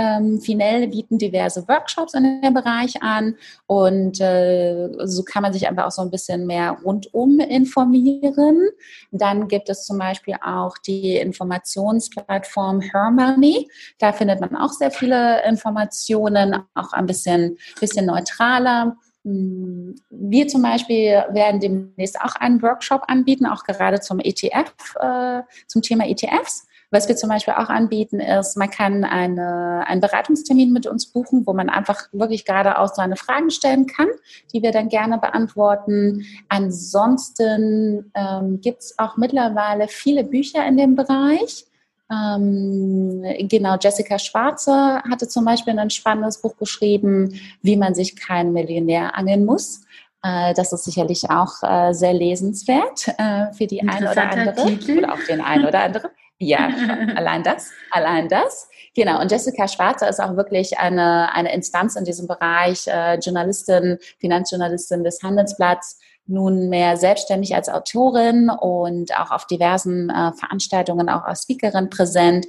[0.00, 3.36] Ähm, Finell bieten diverse Workshops in dem Bereich an
[3.66, 8.68] und äh, so kann man sich einfach auch so ein bisschen mehr rundum informieren.
[9.10, 13.68] Dann gibt es zum Beispiel auch die Informationsplattform Hermoney.
[13.98, 18.96] Da findet man auch sehr viele Informationen, auch ein bisschen, bisschen neutraler.
[19.24, 25.42] Hm, wir zum Beispiel werden demnächst auch einen Workshop anbieten, auch gerade zum ETF, äh,
[25.66, 26.66] zum Thema ETFs.
[26.90, 31.46] Was wir zum Beispiel auch anbieten, ist, man kann eine, einen Beratungstermin mit uns buchen,
[31.46, 34.08] wo man einfach wirklich geradeaus seine Fragen stellen kann,
[34.52, 36.24] die wir dann gerne beantworten.
[36.48, 41.66] Ansonsten ähm, gibt es auch mittlerweile viele Bücher in dem Bereich.
[42.10, 48.52] Ähm, genau, Jessica Schwarze hatte zum Beispiel ein spannendes Buch geschrieben, wie man sich keinen
[48.52, 49.82] Millionär angeln muss.
[50.22, 54.98] Äh, das ist sicherlich auch äh, sehr lesenswert äh, für die eine oder andere Titel.
[54.98, 56.10] oder auch den einen oder anderen.
[56.42, 56.68] Ja,
[57.16, 58.68] allein das, allein das.
[58.96, 63.98] Genau, und Jessica Schwarzer ist auch wirklich eine, eine Instanz in diesem Bereich, äh, Journalistin,
[64.18, 71.42] Finanzjournalistin des Handelsblatts, nunmehr selbstständig als Autorin und auch auf diversen äh, Veranstaltungen auch als
[71.42, 72.46] Speakerin präsent.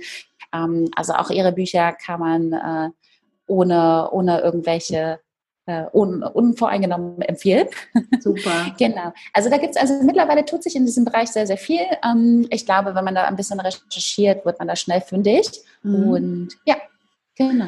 [0.54, 2.90] Ähm, also auch ihre Bücher kann man äh,
[3.48, 5.20] ohne, ohne irgendwelche
[5.72, 7.68] äh, un, unvoreingenommen empfehlen.
[8.20, 8.74] Super.
[8.78, 9.14] genau.
[9.34, 11.82] Also da gibt es, also mittlerweile tut sich in diesem Bereich sehr, sehr viel.
[12.04, 15.48] Ähm, ich glaube, wenn man da ein bisschen recherchiert, wird man da schnell fündig.
[15.84, 16.10] Mhm.
[16.10, 16.76] Und ja,
[17.38, 17.68] genau.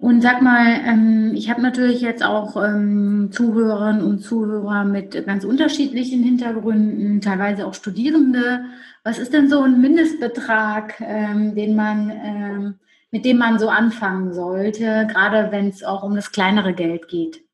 [0.00, 5.44] Und sag mal, ähm, ich habe natürlich jetzt auch ähm, Zuhörerinnen und Zuhörer mit ganz
[5.44, 8.64] unterschiedlichen Hintergründen, teilweise auch Studierende.
[9.02, 12.78] Was ist denn so ein Mindestbetrag, ähm, den man
[13.10, 17.48] mit dem man so anfangen sollte, gerade wenn es auch um das kleinere Geld geht?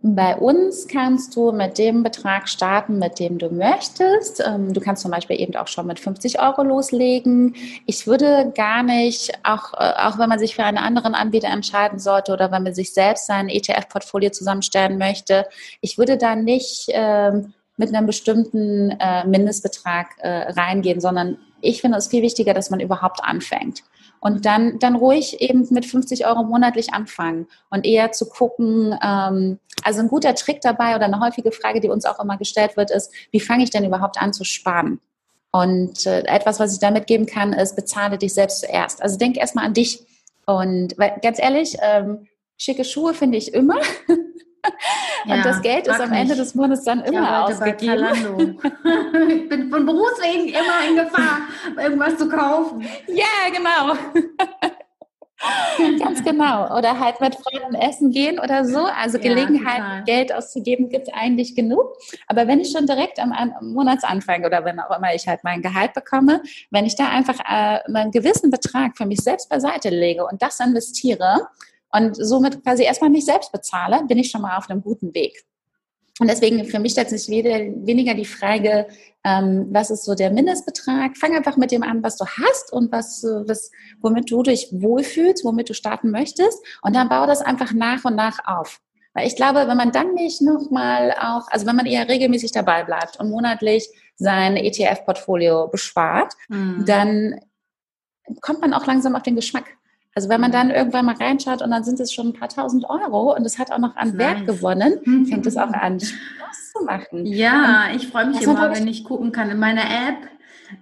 [0.00, 4.40] Bei uns kannst du mit dem Betrag starten, mit dem du möchtest.
[4.46, 7.56] Ähm, du kannst zum Beispiel eben auch schon mit 50 Euro loslegen.
[7.84, 11.98] Ich würde gar nicht, auch, äh, auch wenn man sich für einen anderen Anbieter entscheiden
[11.98, 15.46] sollte oder wenn man sich selbst sein ETF-Portfolio zusammenstellen möchte,
[15.80, 21.98] ich würde da nicht ähm, mit einem bestimmten äh, Mindestbetrag äh, reingehen, sondern ich finde
[21.98, 23.82] es viel wichtiger, dass man überhaupt anfängt.
[24.20, 29.58] Und dann, dann ruhig eben mit 50 Euro monatlich anfangen und eher zu gucken, ähm,
[29.84, 32.90] also ein guter Trick dabei oder eine häufige Frage, die uns auch immer gestellt wird,
[32.90, 35.00] ist, wie fange ich denn überhaupt an zu sparen?
[35.50, 39.00] Und äh, etwas, was ich da mitgeben kann, ist, bezahle dich selbst zuerst.
[39.00, 40.04] Also denk erstmal an dich.
[40.46, 43.78] Und weil, ganz ehrlich, ähm, schicke Schuhe finde ich immer.
[45.24, 48.58] und ja, das Geld ist am Ende des Monats dann immer ausgegeben.
[49.28, 51.40] ich bin von Berufswegen immer in Gefahr,
[51.76, 52.86] irgendwas zu kaufen.
[53.06, 53.94] Ja, genau.
[56.00, 56.76] Ganz genau.
[56.76, 58.80] Oder halt mit Freunden essen gehen oder so.
[58.80, 61.96] Also Gelegenheit, ja, Geld auszugeben, gibt es eigentlich genug.
[62.26, 65.62] Aber wenn ich schon direkt am, am, Monatsanfang oder wenn auch immer ich halt mein
[65.62, 70.26] Gehalt bekomme, wenn ich da einfach äh, einen gewissen Betrag für mich selbst beiseite lege
[70.26, 71.46] und das investiere,
[71.92, 75.44] und somit quasi erstmal mich selbst bezahle, bin ich schon mal auf einem guten Weg.
[76.20, 78.88] Und deswegen für mich stellt sich weniger die Frage,
[79.24, 81.16] ähm, was ist so der Mindestbetrag?
[81.16, 83.70] Fang einfach mit dem an, was du hast und was, was,
[84.00, 86.58] womit du dich wohlfühlst, womit du starten möchtest.
[86.82, 88.80] Und dann baue das einfach nach und nach auf.
[89.14, 92.84] Weil ich glaube, wenn man dann nicht nochmal auch, also wenn man eher regelmäßig dabei
[92.84, 96.84] bleibt und monatlich sein ETF-Portfolio bespart, mhm.
[96.84, 97.40] dann
[98.40, 99.77] kommt man auch langsam auf den Geschmack
[100.14, 102.88] Also wenn man dann irgendwann mal reinschaut und dann sind es schon ein paar tausend
[102.88, 104.18] Euro und es hat auch noch an nice.
[104.18, 107.26] Wert gewonnen, fängt es auch an, Spaß zu machen.
[107.26, 110.28] Ja, und ich freue mich immer, wenn ich gucken kann in meiner App.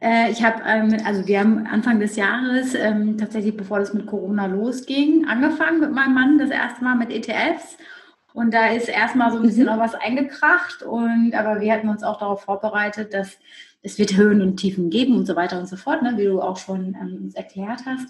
[0.00, 4.06] Äh, ich habe, ähm, also wir haben Anfang des Jahres, ähm, tatsächlich bevor das mit
[4.06, 7.76] Corona losging, angefangen mit meinem Mann das erste Mal mit ETFs.
[8.32, 9.70] Und da ist erstmal so ein bisschen mhm.
[9.70, 10.82] auch was eingekracht.
[10.82, 13.38] Und aber wir hatten uns auch darauf vorbereitet, dass
[13.82, 16.42] es wird Höhen und Tiefen geben und so weiter und so fort, ne, wie du
[16.42, 18.08] auch schon ähm, uns erklärt hast.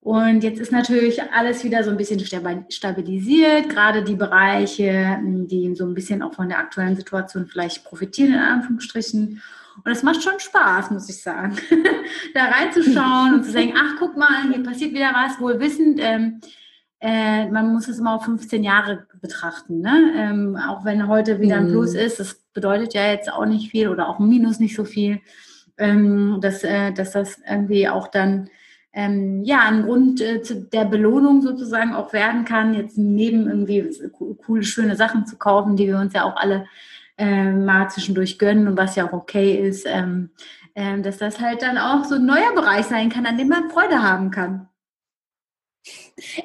[0.00, 5.84] Und jetzt ist natürlich alles wieder so ein bisschen stabilisiert, gerade die Bereiche, die so
[5.84, 9.42] ein bisschen auch von der aktuellen Situation vielleicht profitieren, in Anführungsstrichen.
[9.84, 11.56] Und es macht schon Spaß, muss ich sagen,
[12.34, 15.98] da reinzuschauen und zu sagen, ach, guck mal, hier passiert wieder was, wohl wissend.
[16.00, 16.40] Ähm,
[17.00, 19.80] äh, man muss es immer auf 15 Jahre betrachten.
[19.80, 20.12] Ne?
[20.16, 22.00] Ähm, auch wenn heute wieder ein Plus mhm.
[22.00, 25.20] ist, das bedeutet ja jetzt auch nicht viel oder auch ein Minus nicht so viel,
[25.76, 28.48] ähm, dass, äh, dass das irgendwie auch dann
[28.96, 30.40] ähm, ja, ein Grund äh,
[30.72, 33.90] der Belohnung sozusagen auch werden kann, jetzt neben irgendwie
[34.38, 36.66] coole, schöne Sachen zu kaufen, die wir uns ja auch alle
[37.18, 40.30] äh, mal zwischendurch gönnen und was ja auch okay ist, ähm,
[40.74, 43.68] äh, dass das halt dann auch so ein neuer Bereich sein kann, an dem man
[43.68, 44.66] Freude haben kann.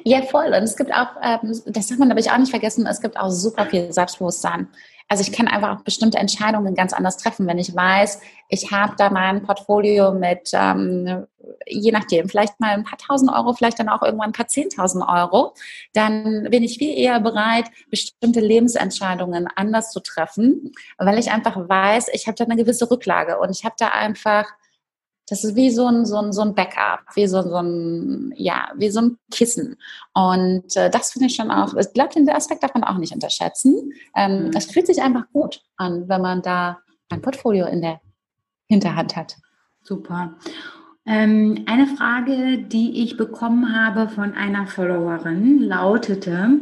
[0.04, 0.48] Ja, voll.
[0.48, 3.16] Und es gibt auch, ähm, das darf man aber ich auch nicht vergessen, es gibt
[3.16, 4.68] auch super viel Selbstbewusstsein
[5.08, 8.94] also ich kann einfach auch bestimmte Entscheidungen ganz anders treffen, wenn ich weiß, ich habe
[8.96, 11.26] da mein Portfolio mit, ähm,
[11.66, 15.04] je nachdem, vielleicht mal ein paar tausend Euro, vielleicht dann auch irgendwann ein paar zehntausend
[15.06, 15.54] Euro,
[15.92, 22.08] dann bin ich viel eher bereit, bestimmte Lebensentscheidungen anders zu treffen, weil ich einfach weiß,
[22.12, 24.46] ich habe da eine gewisse Rücklage und ich habe da einfach
[25.32, 28.70] das ist wie so ein, so ein, so ein Backup, wie so, so ein, ja,
[28.76, 29.78] wie so ein Kissen.
[30.12, 33.14] Und äh, das finde ich schon auch, ich glaube, den Aspekt darf man auch nicht
[33.14, 33.94] unterschätzen.
[34.14, 34.50] Ähm, mhm.
[34.54, 38.02] Es fühlt sich einfach gut an, wenn man da ein Portfolio in der
[38.68, 39.36] Hinterhand hat.
[39.82, 40.34] Super.
[41.06, 46.58] Ähm, eine Frage, die ich bekommen habe von einer Followerin, lautete,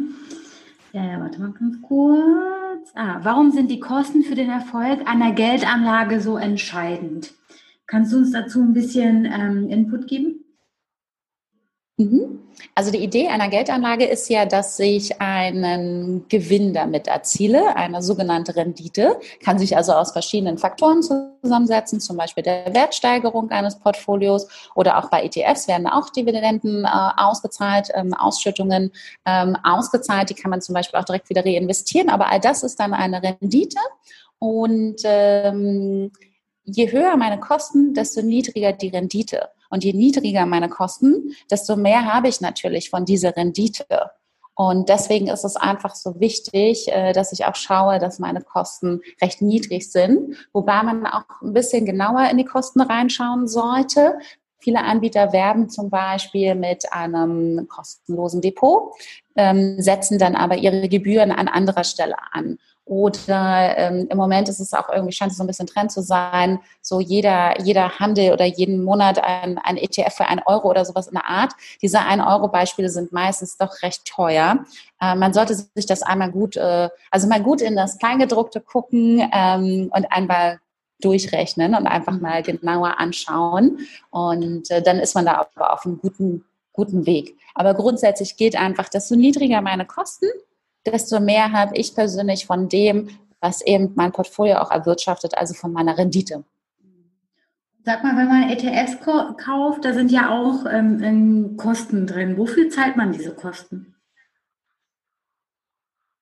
[0.92, 2.92] ja, warte mal ganz kurz.
[2.94, 7.32] Ah, warum sind die Kosten für den Erfolg einer Geldanlage so entscheidend?
[7.90, 10.44] Kannst du uns dazu ein bisschen ähm, Input geben?
[11.96, 12.38] Mhm.
[12.76, 18.54] Also die Idee einer Geldanlage ist ja, dass ich einen Gewinn damit erziele, eine sogenannte
[18.54, 24.96] Rendite, kann sich also aus verschiedenen Faktoren zusammensetzen, zum Beispiel der Wertsteigerung eines Portfolios oder
[24.98, 28.92] auch bei ETFs werden auch Dividenden äh, ausgezahlt, ähm, Ausschüttungen
[29.26, 32.78] ähm, ausgezahlt, die kann man zum Beispiel auch direkt wieder reinvestieren, aber all das ist
[32.78, 33.80] dann eine Rendite
[34.38, 36.12] und ähm,
[36.64, 39.48] je höher meine Kosten, desto niedriger die Rendite.
[39.70, 44.10] Und je niedriger meine Kosten, desto mehr habe ich natürlich von dieser Rendite.
[44.54, 49.00] Und deswegen ist es einfach so wichtig, äh, dass ich auch schaue, dass meine Kosten
[49.22, 54.18] recht niedrig sind, wobei man auch ein bisschen genauer in die Kosten reinschauen sollte.
[54.60, 58.92] Viele Anbieter werben zum Beispiel mit einem kostenlosen Depot,
[59.36, 62.58] ähm, setzen dann aber ihre Gebühren an anderer Stelle an.
[62.90, 66.02] Oder ähm, im Moment ist es auch irgendwie, scheint es so ein bisschen Trend zu
[66.02, 70.84] sein, so jeder, jeder Handel oder jeden Monat ein, ein ETF für einen Euro oder
[70.84, 71.52] sowas in der Art.
[71.82, 74.64] Diese ein Euro Beispiele sind meistens doch recht teuer.
[75.00, 79.22] Äh, man sollte sich das einmal gut, äh, also mal gut in das Kleingedruckte gucken
[79.32, 80.58] ähm, und einmal
[81.00, 83.78] durchrechnen und einfach mal genauer anschauen.
[84.10, 87.36] Und äh, dann ist man da aber auf einem guten, guten Weg.
[87.54, 90.26] Aber grundsätzlich geht einfach, desto niedriger meine Kosten,
[90.86, 93.10] desto mehr habe ich persönlich von dem,
[93.40, 96.44] was eben mein Portfolio auch erwirtschaftet, also von meiner Rendite.
[97.84, 102.36] Sag mal, wenn man ETFs kauft, da sind ja auch ähm, Kosten drin.
[102.36, 103.89] Wofür zahlt man diese Kosten?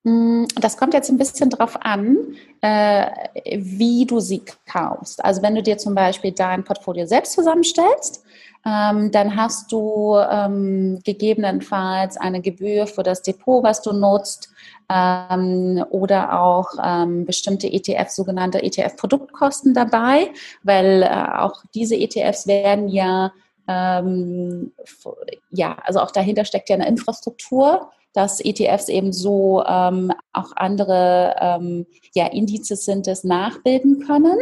[0.05, 2.17] Hm, das kommt jetzt ein bisschen drauf an,
[2.61, 3.05] äh,
[3.57, 5.23] wie du sie kaufst.
[5.23, 8.23] Also wenn du dir zum Beispiel dein Portfolio selbst zusammenstellst,
[8.65, 14.49] ähm, dann hast du ähm, gegebenenfalls eine Gebühr für das Depot, was du nutzt,
[14.89, 16.67] ähm, oder auch
[17.25, 20.31] bestimmte ETF, sogenannte ETF-Produktkosten dabei,
[20.63, 23.31] weil äh, auch diese ETFs werden ja
[25.51, 31.35] ja, also auch dahinter steckt ja eine Infrastruktur dass ETFs eben so ähm, auch andere
[31.39, 34.37] ähm, ja, Indizes sind, das nachbilden können.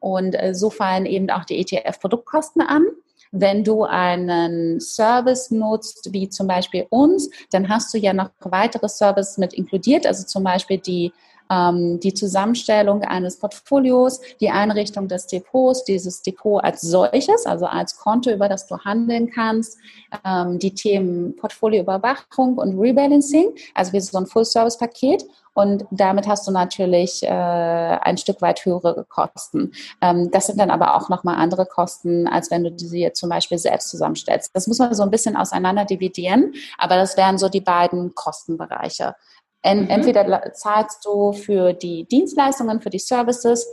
[0.00, 2.84] Und äh, so fallen eben auch die ETF-Produktkosten an.
[3.30, 8.88] Wenn du einen Service nutzt, wie zum Beispiel uns, dann hast du ja noch weitere
[8.88, 11.12] Services mit inkludiert, also zum Beispiel die
[11.50, 18.30] die Zusammenstellung eines Portfolios, die Einrichtung des Depots, dieses Depot als solches, also als Konto,
[18.30, 19.78] über das du handeln kannst,
[20.24, 25.24] ähm, die Themen Portfolioüberwachung und Rebalancing, also wie so ein Full-Service-Paket.
[25.54, 29.72] und damit hast du natürlich äh, ein Stück weit höhere Kosten.
[30.00, 33.28] Ähm, das sind dann aber auch nochmal andere Kosten, als wenn du diese jetzt zum
[33.28, 34.50] Beispiel selbst zusammenstellst.
[34.54, 39.14] Das muss man so ein bisschen auseinander dividieren, aber das wären so die beiden Kostenbereiche.
[39.62, 39.90] En, mhm.
[39.90, 43.66] Entweder zahlst du für die Dienstleistungen, für die Services,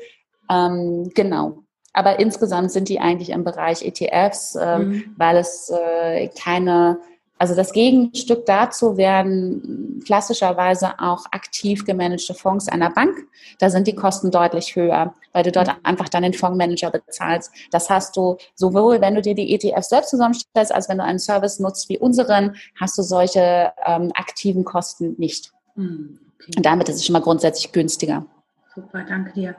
[0.49, 1.63] ähm, genau.
[1.93, 5.15] Aber insgesamt sind die eigentlich im Bereich ETFs, ähm, mhm.
[5.17, 6.99] weil es äh, keine
[7.41, 13.15] also das Gegenstück dazu wären klassischerweise auch aktiv gemanagte Fonds einer Bank.
[13.59, 17.49] Da sind die Kosten deutlich höher, weil du dort einfach dann den Fondsmanager bezahlst.
[17.71, 21.19] Das hast du sowohl, wenn du dir die ETF selbst zusammenstellst, als wenn du einen
[21.19, 25.53] Service nutzt wie unseren, hast du solche ähm, aktiven Kosten nicht.
[25.79, 26.51] Hm, okay.
[26.57, 28.25] Und damit ist es schon mal grundsätzlich günstiger.
[28.75, 29.55] Super, danke dir.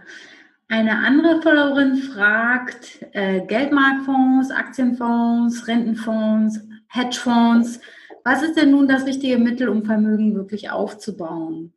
[0.68, 7.80] Eine andere Followerin fragt, äh, Geldmarktfonds, Aktienfonds, Rentenfonds, Hedgefonds.
[8.22, 11.72] Was ist denn nun das richtige Mittel, um Vermögen wirklich aufzubauen?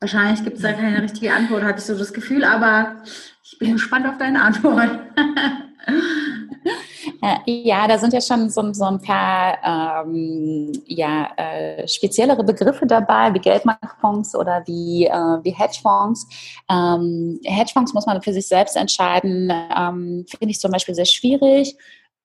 [0.00, 3.02] Wahrscheinlich gibt es da keine richtige Antwort, habe ich so das Gefühl, aber
[3.42, 4.90] ich bin gespannt auf deine Antwort.
[7.20, 12.86] Äh, ja, da sind ja schon so, so ein paar ähm, ja, äh, speziellere Begriffe
[12.86, 16.26] dabei, wie Geldmarktfonds oder wie, äh, wie Hedgefonds.
[16.70, 21.76] Ähm, Hedgefonds muss man für sich selbst entscheiden, ähm, finde ich zum Beispiel sehr schwierig.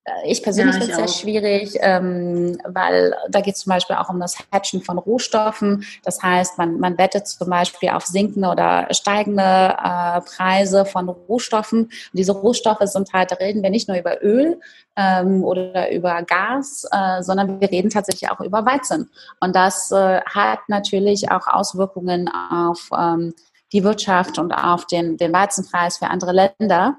[0.05, 3.95] Äh, ich persönlich ja, finde es sehr schwierig, ähm, weil da geht es zum Beispiel
[3.95, 5.85] auch um das Hatchen von Rohstoffen.
[6.03, 11.83] Das heißt, man, man wettet zum Beispiel auf sinkende oder steigende äh, Preise von Rohstoffen.
[11.83, 14.59] Und diese Rohstoffe sind halt, da reden wir nicht nur über Öl
[14.95, 19.09] ähm, oder über Gas, äh, sondern wir reden tatsächlich auch über Weizen.
[19.39, 23.33] Und das äh, hat natürlich auch Auswirkungen auf ähm,
[23.71, 26.97] die Wirtschaft und auf den, den Weizenpreis für andere Länder.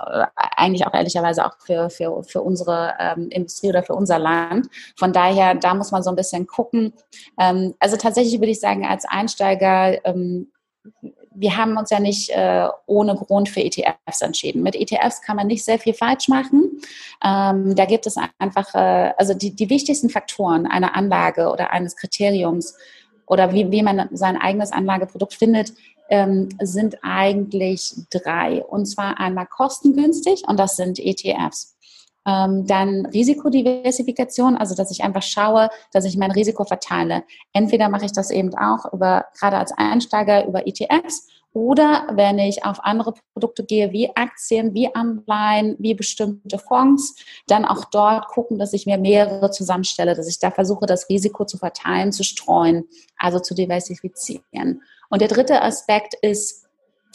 [0.00, 4.68] Äh, eigentlich auch ehrlicherweise auch für, für, für unsere ähm, Industrie oder für unser Land.
[4.96, 6.92] Von daher, da muss man so ein bisschen gucken.
[7.38, 10.50] Ähm, also tatsächlich würde ich sagen, als Einsteiger, ähm,
[11.38, 14.62] wir haben uns ja nicht äh, ohne Grund für ETFs entschieden.
[14.62, 16.80] Mit ETFs kann man nicht sehr viel falsch machen.
[17.22, 21.96] Ähm, da gibt es einfach, äh, also die, die wichtigsten Faktoren einer Anlage oder eines
[21.96, 22.76] Kriteriums
[23.26, 25.72] oder wie, wie man sein eigenes Anlageprodukt findet,
[26.08, 28.64] ähm, sind eigentlich drei.
[28.64, 31.76] Und zwar einmal kostengünstig und das sind ETFs.
[32.26, 37.22] Ähm, dann Risikodiversifikation, also dass ich einfach schaue, dass ich mein Risiko verteile.
[37.52, 42.66] Entweder mache ich das eben auch über, gerade als Einsteiger über ETFs oder wenn ich
[42.66, 48.58] auf andere Produkte gehe, wie Aktien, wie Anleihen, wie bestimmte Fonds, dann auch dort gucken,
[48.58, 52.84] dass ich mir mehrere zusammenstelle, dass ich da versuche, das Risiko zu verteilen, zu streuen,
[53.16, 54.82] also zu diversifizieren.
[55.08, 56.65] Und der dritte Aspekt ist,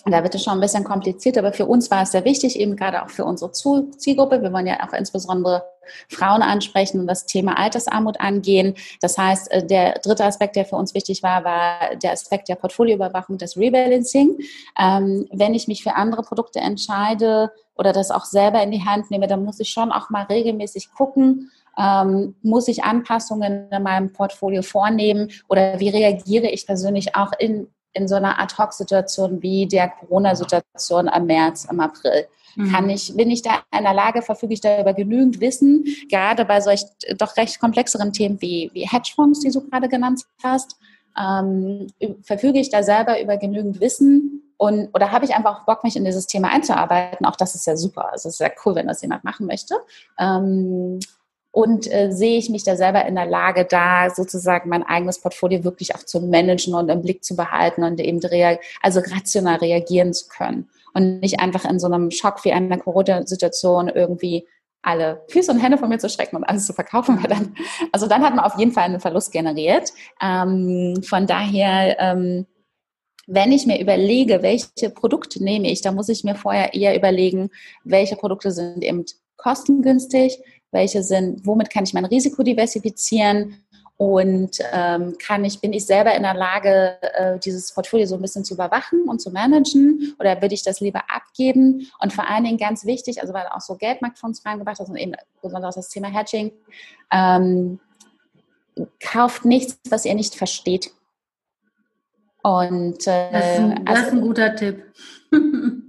[0.06, 2.76] da wird es schon ein bisschen kompliziert, aber für uns war es sehr wichtig, eben
[2.76, 4.42] gerade auch für unsere Zielgruppe.
[4.42, 5.64] Wir wollen ja auch insbesondere
[6.10, 8.76] Frauen ansprechen und das Thema Altersarmut angehen.
[9.02, 12.56] Das heißt, äh, der dritte Aspekt, der für uns wichtig war, war der Aspekt der
[12.56, 14.38] Portfolioüberwachung, des Rebalancing.
[14.80, 19.12] Ähm, wenn ich mich für andere Produkte entscheide oder das auch selber in die Hand
[19.12, 24.14] nehme, dann muss ich schon auch mal regelmäßig gucken, ähm, muss ich Anpassungen in meinem
[24.14, 29.90] Portfolio vornehmen oder wie reagiere ich persönlich auch in in so einer Ad-Hoc-Situation wie der
[29.90, 32.28] Corona-Situation am März, im April.
[32.56, 32.72] Mhm.
[32.72, 36.46] Kann ich, bin ich da in der Lage, verfüge ich da über genügend Wissen, gerade
[36.46, 36.84] bei solch
[37.18, 40.78] doch recht komplexeren Themen wie, wie Hedgefonds, die du gerade genannt hast,
[41.20, 41.88] ähm,
[42.24, 45.96] verfüge ich da selber über genügend Wissen und, oder habe ich einfach auch Bock, mich
[45.96, 47.26] in dieses Thema einzuarbeiten?
[47.26, 48.12] Auch das ist ja super.
[48.12, 49.74] Also es ist ja cool, wenn das jemand machen möchte.
[50.20, 51.00] Ähm,
[51.52, 55.64] und äh, sehe ich mich da selber in der Lage, da sozusagen mein eigenes Portfolio
[55.64, 58.22] wirklich auch zu managen und im Blick zu behalten und eben
[58.82, 63.90] also rational reagieren zu können und nicht einfach in so einem Schock wie einer Corona-Situation
[63.90, 64.48] irgendwie
[64.82, 67.56] alle Füße und Hände von mir zu strecken und alles zu verkaufen, weil dann,
[67.92, 69.92] also dann hat man auf jeden Fall einen Verlust generiert.
[70.22, 72.48] Ähm, von daher, ähm,
[73.28, 77.52] wenn ich mir überlege, welche Produkte nehme ich, dann muss ich mir vorher eher überlegen,
[77.84, 79.06] welche Produkte sind eben
[79.38, 80.40] kostengünstig,
[80.72, 83.64] welche sind, womit kann ich mein Risiko diversifizieren
[84.02, 88.22] und ähm, kann ich, bin ich selber in der Lage, äh, dieses Portfolio so ein
[88.22, 91.88] bisschen zu überwachen und zu managen oder würde ich das lieber abgeben?
[92.00, 95.14] Und vor allen Dingen ganz wichtig, also weil auch so Geldmarktfonds reingebracht hast und eben
[95.44, 96.52] besonders das Thema Hedging,
[97.12, 97.80] ähm,
[99.00, 100.90] kauft nichts, was ihr nicht versteht.
[102.42, 104.84] Und äh, das, ist ein, das also, ist ein guter Tipp.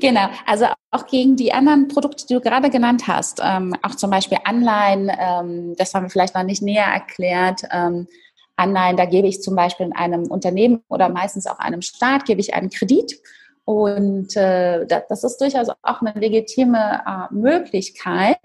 [0.00, 4.10] Genau, also auch gegen die anderen Produkte, die du gerade genannt hast, ähm, auch zum
[4.10, 7.62] Beispiel Anleihen, ähm, das haben wir vielleicht noch nicht näher erklärt.
[7.70, 8.06] Ähm,
[8.56, 12.40] Anleihen, da gebe ich zum Beispiel in einem Unternehmen oder meistens auch einem Staat, gebe
[12.40, 13.20] ich einen Kredit.
[13.64, 18.40] Und äh, das ist durchaus auch eine legitime äh, Möglichkeit,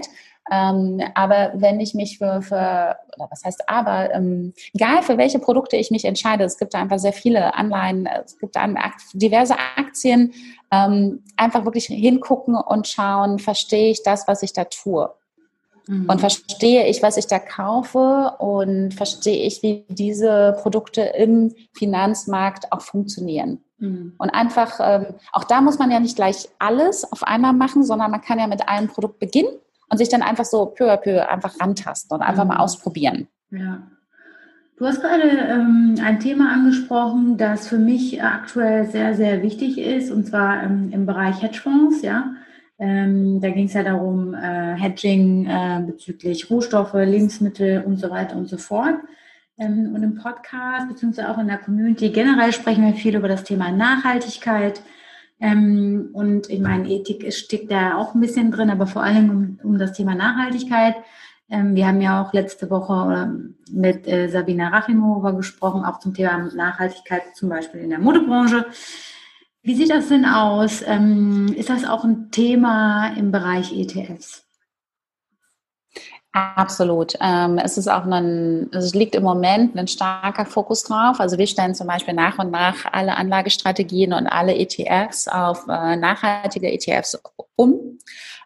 [0.52, 5.40] Ähm, aber wenn ich mich für, für oder was heißt aber, ähm, egal für welche
[5.40, 8.66] Produkte ich mich entscheide, es gibt da einfach sehr viele Anleihen, es gibt da
[9.14, 10.34] diverse Aktien,
[10.72, 15.10] ähm, einfach wirklich hingucken und schauen, verstehe ich das, was ich da tue?
[15.88, 16.10] Mhm.
[16.10, 22.72] Und verstehe ich, was ich da kaufe und verstehe ich, wie diese Produkte im Finanzmarkt
[22.72, 23.64] auch funktionieren.
[23.80, 24.14] Mhm.
[24.18, 28.12] Und einfach, ähm, auch da muss man ja nicht gleich alles auf einmal machen, sondern
[28.12, 29.52] man kann ja mit einem Produkt beginnen
[29.90, 32.50] und sich dann einfach so peu à peu einfach rantasten und einfach mhm.
[32.50, 33.28] mal ausprobieren.
[33.52, 33.82] Ja.
[34.78, 40.12] Du hast gerade ähm, ein Thema angesprochen, das für mich aktuell sehr, sehr wichtig ist,
[40.12, 42.36] und zwar ähm, im Bereich Hedgefonds, ja.
[42.80, 48.36] Ähm, da ging es ja darum, äh, Hedging äh, bezüglich Rohstoffe, Lebensmittel und so weiter
[48.36, 48.98] und so fort.
[49.58, 53.44] Ähm, und im Podcast, beziehungsweise auch in der Community generell sprechen wir viel über das
[53.44, 54.82] Thema Nachhaltigkeit.
[55.40, 59.60] Ähm, und ich meine, Ethik steckt da auch ein bisschen drin, aber vor allem um,
[59.64, 60.96] um das Thema Nachhaltigkeit.
[61.50, 66.50] Ähm, wir haben ja auch letzte Woche mit äh, Sabina Rachimova gesprochen, auch zum Thema
[66.54, 68.66] Nachhaltigkeit, zum Beispiel in der Modebranche.
[69.62, 70.84] Wie sieht das denn aus?
[70.86, 74.47] Ähm, ist das auch ein Thema im Bereich ETFs?
[76.38, 77.16] Absolut.
[77.20, 81.20] Ähm, es ist auch ein, es liegt im Moment ein starker Fokus drauf.
[81.20, 85.96] Also wir stellen zum Beispiel nach und nach alle Anlagestrategien und alle ETFs auf äh,
[85.96, 87.20] nachhaltige ETFs
[87.56, 87.98] um.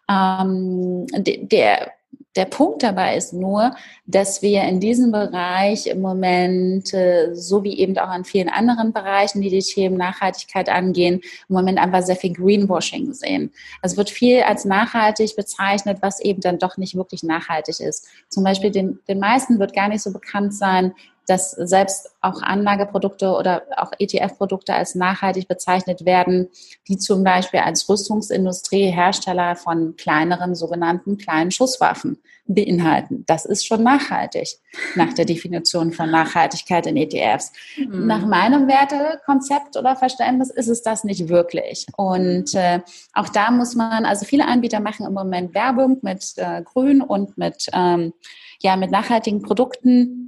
[0.08, 1.92] Ähm, der
[2.34, 3.74] der Punkt dabei ist nur,
[4.06, 8.92] dass wir in diesem Bereich im Moment, äh, so wie eben auch an vielen anderen
[8.92, 13.52] Bereichen, die die Themen Nachhaltigkeit angehen, im Moment einfach sehr viel Greenwashing sehen.
[13.82, 18.08] Es wird viel als nachhaltig bezeichnet, was eben dann doch nicht wirklich nachhaltig ist.
[18.28, 20.94] Zum Beispiel den, den meisten wird gar nicht so bekannt sein,
[21.26, 26.48] dass selbst auch Anlageprodukte oder auch ETF-Produkte als nachhaltig bezeichnet werden,
[26.88, 33.24] die zum Beispiel als Rüstungsindustrie Hersteller von kleineren sogenannten kleinen Schusswaffen beinhalten.
[33.26, 34.58] Das ist schon nachhaltig
[34.96, 37.52] nach der Definition von Nachhaltigkeit in ETFs.
[37.76, 38.06] Mhm.
[38.06, 41.86] Nach meinem Wertekonzept oder Verständnis ist es das nicht wirklich.
[41.96, 42.80] Und äh,
[43.14, 47.38] auch da muss man, also viele Anbieter machen im Moment Werbung mit äh, Grün und
[47.38, 48.12] mit, ähm,
[48.60, 50.21] ja, mit nachhaltigen Produkten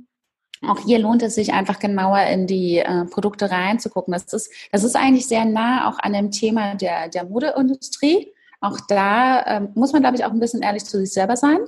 [0.68, 4.12] auch hier lohnt es sich einfach genauer in die äh, Produkte reinzugucken.
[4.12, 8.32] Das ist, das ist eigentlich sehr nah auch an dem Thema der, der Modeindustrie.
[8.60, 11.58] Auch da ähm, muss man, glaube ich, auch ein bisschen ehrlich zu sich selber sein.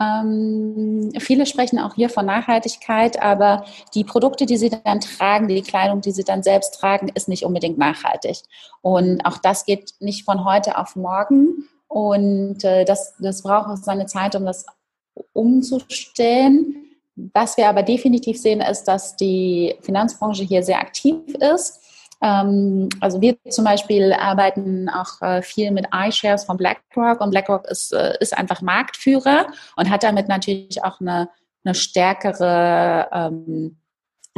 [0.00, 5.62] Ähm, viele sprechen auch hier von Nachhaltigkeit, aber die Produkte, die sie dann tragen, die
[5.62, 8.38] Kleidung, die sie dann selbst tragen, ist nicht unbedingt nachhaltig.
[8.80, 11.68] Und auch das geht nicht von heute auf morgen.
[11.88, 14.66] Und äh, das, das braucht auch seine Zeit, um das
[15.32, 16.87] umzustellen.
[17.32, 21.80] Was wir aber definitiv sehen, ist, dass die Finanzbranche hier sehr aktiv ist.
[22.22, 27.66] Ähm, also wir zum Beispiel arbeiten auch äh, viel mit iShares von BlackRock und BlackRock
[27.68, 29.46] ist, äh, ist einfach Marktführer
[29.76, 31.28] und hat damit natürlich auch eine,
[31.64, 33.76] eine stärkere ähm,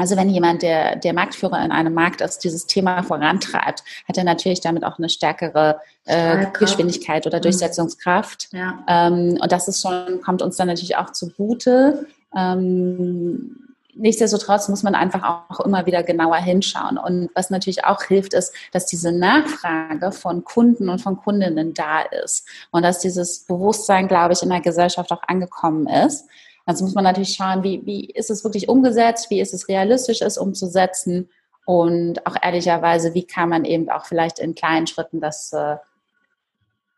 [0.01, 4.25] also wenn jemand, der, der Marktführer in einem Markt ist, dieses Thema vorantreibt, hat er
[4.25, 7.43] natürlich damit auch eine stärkere äh, Geschwindigkeit oder mhm.
[7.43, 8.49] Durchsetzungskraft.
[8.53, 8.83] Ja.
[8.89, 12.07] Ähm, und das ist schon, kommt uns dann natürlich auch zugute.
[12.37, 16.99] Ähm, nichtsdestotrotz muss man einfach auch immer wieder genauer hinschauen.
[16.99, 22.03] Und was natürlich auch hilft, ist, dass diese Nachfrage von Kunden und von Kundinnen da
[22.03, 26.27] ist und dass dieses Bewusstsein, glaube ich, in der Gesellschaft auch angekommen ist.
[26.67, 30.21] Also muss man natürlich schauen, wie, wie ist es wirklich umgesetzt, wie ist es realistisch,
[30.23, 31.29] es umzusetzen
[31.65, 35.77] und auch ehrlicherweise, wie kann man eben auch vielleicht in kleinen Schritten das äh,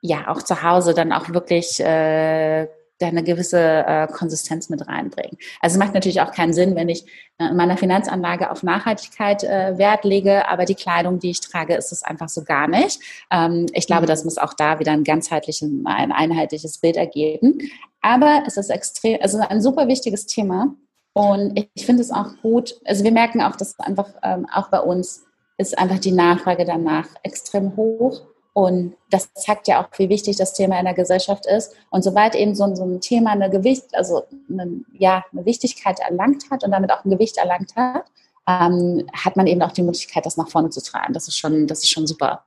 [0.01, 2.69] ja auch zu Hause dann auch wirklich äh,
[3.03, 5.37] da eine gewisse äh, Konsistenz mit reinbringen.
[5.61, 7.05] Also es macht natürlich auch keinen Sinn, wenn ich
[7.39, 11.75] äh, in meiner Finanzanlage auf Nachhaltigkeit äh, Wert lege, aber die Kleidung, die ich trage,
[11.75, 13.01] ist es einfach so gar nicht.
[13.31, 14.07] Ähm, ich glaube, mhm.
[14.07, 17.59] das muss auch da wieder ein ganzheitliches, ein einheitliches Bild ergeben.
[18.01, 20.75] Aber es ist extrem, ist ein super wichtiges Thema.
[21.15, 24.69] Und ich, ich finde es auch gut, also wir merken auch, dass einfach ähm, auch
[24.69, 25.25] bei uns
[25.59, 28.23] ist einfach die Nachfrage danach extrem hoch.
[28.55, 31.75] Und das zeigt ja auch, wie wichtig das Thema in der Gesellschaft ist.
[31.91, 36.51] Und sobald eben so, so ein Thema eine Gewicht, also eine, ja, eine Wichtigkeit erlangt
[36.51, 38.05] hat und damit auch ein Gewicht erlangt hat,
[38.47, 41.15] ähm, hat man eben auch die Möglichkeit, das nach vorne zu tragen.
[41.15, 42.45] Das ist schon, das ist schon super.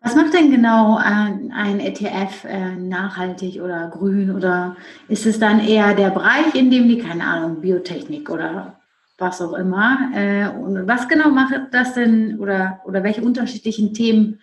[0.00, 4.34] Was macht denn genau ein, ETF äh, nachhaltig oder grün?
[4.34, 4.76] Oder
[5.08, 8.80] ist es dann eher der Bereich, in dem die, keine Ahnung, Biotechnik oder
[9.18, 10.10] was auch immer.
[10.14, 14.40] Äh, und was genau macht das denn oder, oder welche unterschiedlichen Themen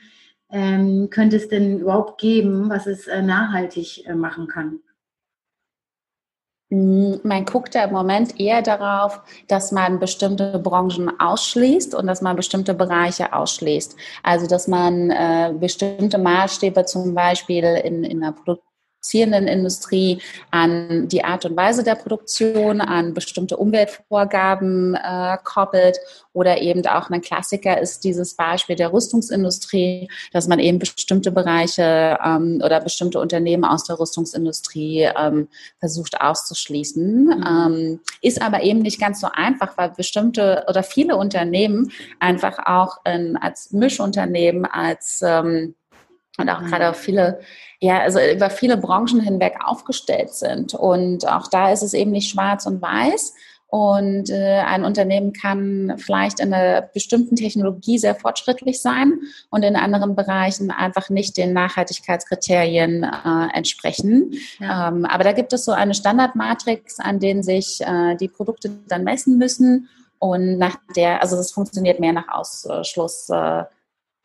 [0.51, 4.79] ähm, könnte es denn überhaupt geben, was es äh, nachhaltig äh, machen kann?
[6.71, 12.21] Hm, man guckt ja im Moment eher darauf, dass man bestimmte Branchen ausschließt und dass
[12.21, 13.95] man bestimmte Bereiche ausschließt.
[14.23, 18.68] Also dass man äh, bestimmte Maßstäbe zum Beispiel in, in der Produkt
[18.99, 20.21] produzierenden Industrie
[20.51, 25.97] an die Art und Weise der Produktion, an bestimmte Umweltvorgaben äh, koppelt
[26.33, 32.17] oder eben auch ein Klassiker ist dieses Beispiel der Rüstungsindustrie, dass man eben bestimmte Bereiche
[32.23, 35.47] ähm, oder bestimmte Unternehmen aus der Rüstungsindustrie ähm,
[35.79, 37.25] versucht auszuschließen.
[37.25, 37.45] Mhm.
[37.47, 42.97] Ähm, ist aber eben nicht ganz so einfach, weil bestimmte oder viele Unternehmen einfach auch
[43.05, 45.75] in, als Mischunternehmen, als ähm,
[46.37, 46.67] und auch mhm.
[46.67, 47.39] gerade viele,
[47.79, 50.73] ja, also über viele Branchen hinweg aufgestellt sind.
[50.73, 53.33] Und auch da ist es eben nicht schwarz und weiß.
[53.71, 59.19] Und äh, ein Unternehmen kann vielleicht in einer bestimmten Technologie sehr fortschrittlich sein
[59.51, 64.33] und in anderen Bereichen einfach nicht den Nachhaltigkeitskriterien äh, entsprechen.
[64.59, 64.87] Ja.
[64.87, 69.03] Ähm, aber da gibt es so eine Standardmatrix, an denen sich äh, die Produkte dann
[69.03, 69.87] messen müssen.
[70.17, 73.29] Und nach der, also es funktioniert mehr nach Ausschluss.
[73.29, 73.65] Äh,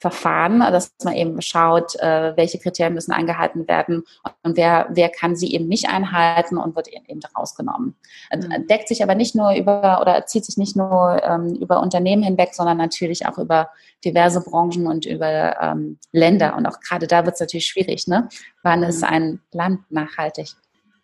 [0.04, 4.02] Verfahren, dass man eben schaut, äh, welche Kriterien müssen eingehalten werden
[4.42, 7.94] und wer, wer kann sie eben nicht einhalten und wird eben rausgenommen.
[8.30, 8.66] Mhm.
[8.66, 12.50] Deckt sich aber nicht nur über oder zieht sich nicht nur ähm, über Unternehmen hinweg,
[12.52, 13.70] sondern natürlich auch über
[14.04, 16.54] diverse Branchen und über ähm, Länder.
[16.54, 18.28] Und auch gerade da wird es natürlich schwierig, ne?
[18.62, 19.08] Wann ist mhm.
[19.08, 20.50] ein Land nachhaltig?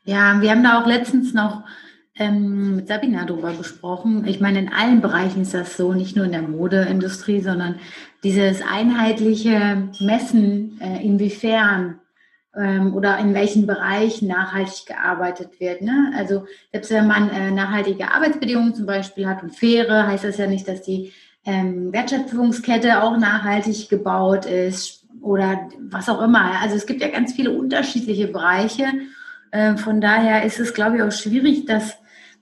[0.04, 1.62] Ja, wir haben da auch letztens noch
[2.20, 4.24] ähm, mit Sabina darüber gesprochen.
[4.26, 7.76] Ich meine, in allen Bereichen ist das so, nicht nur in der Modeindustrie, sondern
[8.22, 11.98] dieses einheitliche Messen, äh, inwiefern
[12.54, 15.80] ähm, oder in welchen Bereichen nachhaltig gearbeitet wird.
[15.80, 16.12] Ne?
[16.14, 20.46] Also selbst wenn man äh, nachhaltige Arbeitsbedingungen zum Beispiel hat und faire, heißt das ja
[20.46, 21.12] nicht, dass die
[21.46, 26.60] ähm, Wertschöpfungskette auch nachhaltig gebaut ist oder was auch immer.
[26.60, 28.84] Also es gibt ja ganz viele unterschiedliche Bereiche.
[29.52, 31.96] Äh, von daher ist es, glaube ich, auch schwierig, das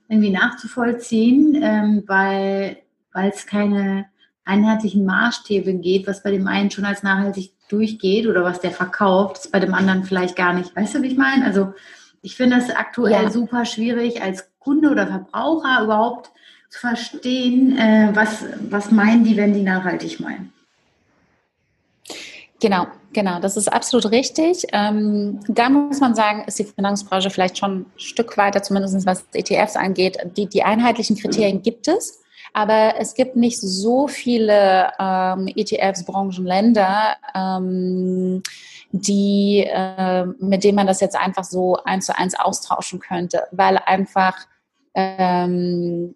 [0.09, 2.77] irgendwie nachzuvollziehen, ähm, weil
[3.13, 4.05] es keine
[4.43, 9.37] einheitlichen Maßstäbe geht, was bei dem einen schon als nachhaltig durchgeht oder was der verkauft,
[9.37, 10.75] ist bei dem anderen vielleicht gar nicht.
[10.75, 11.45] Weißt du, wie ich meine?
[11.45, 11.73] Also
[12.21, 13.31] ich finde das aktuell ja.
[13.31, 16.31] super schwierig, als Kunde oder Verbraucher überhaupt
[16.69, 20.51] zu verstehen, äh, was, was meinen die, wenn die nachhaltig meinen.
[22.59, 24.65] Genau, genau, das ist absolut richtig.
[24.71, 29.25] Ähm, da muss man sagen, ist die Finanzbranche vielleicht schon ein Stück weiter, zumindest was
[29.33, 30.17] ETFs angeht.
[30.37, 32.21] Die, die einheitlichen Kriterien gibt es.
[32.53, 38.41] Aber es gibt nicht so viele ähm, ETFs, Branchen, Länder, ähm,
[38.91, 43.77] die, äh, mit denen man das jetzt einfach so eins zu eins austauschen könnte, weil
[43.77, 44.35] einfach
[44.95, 46.15] ähm,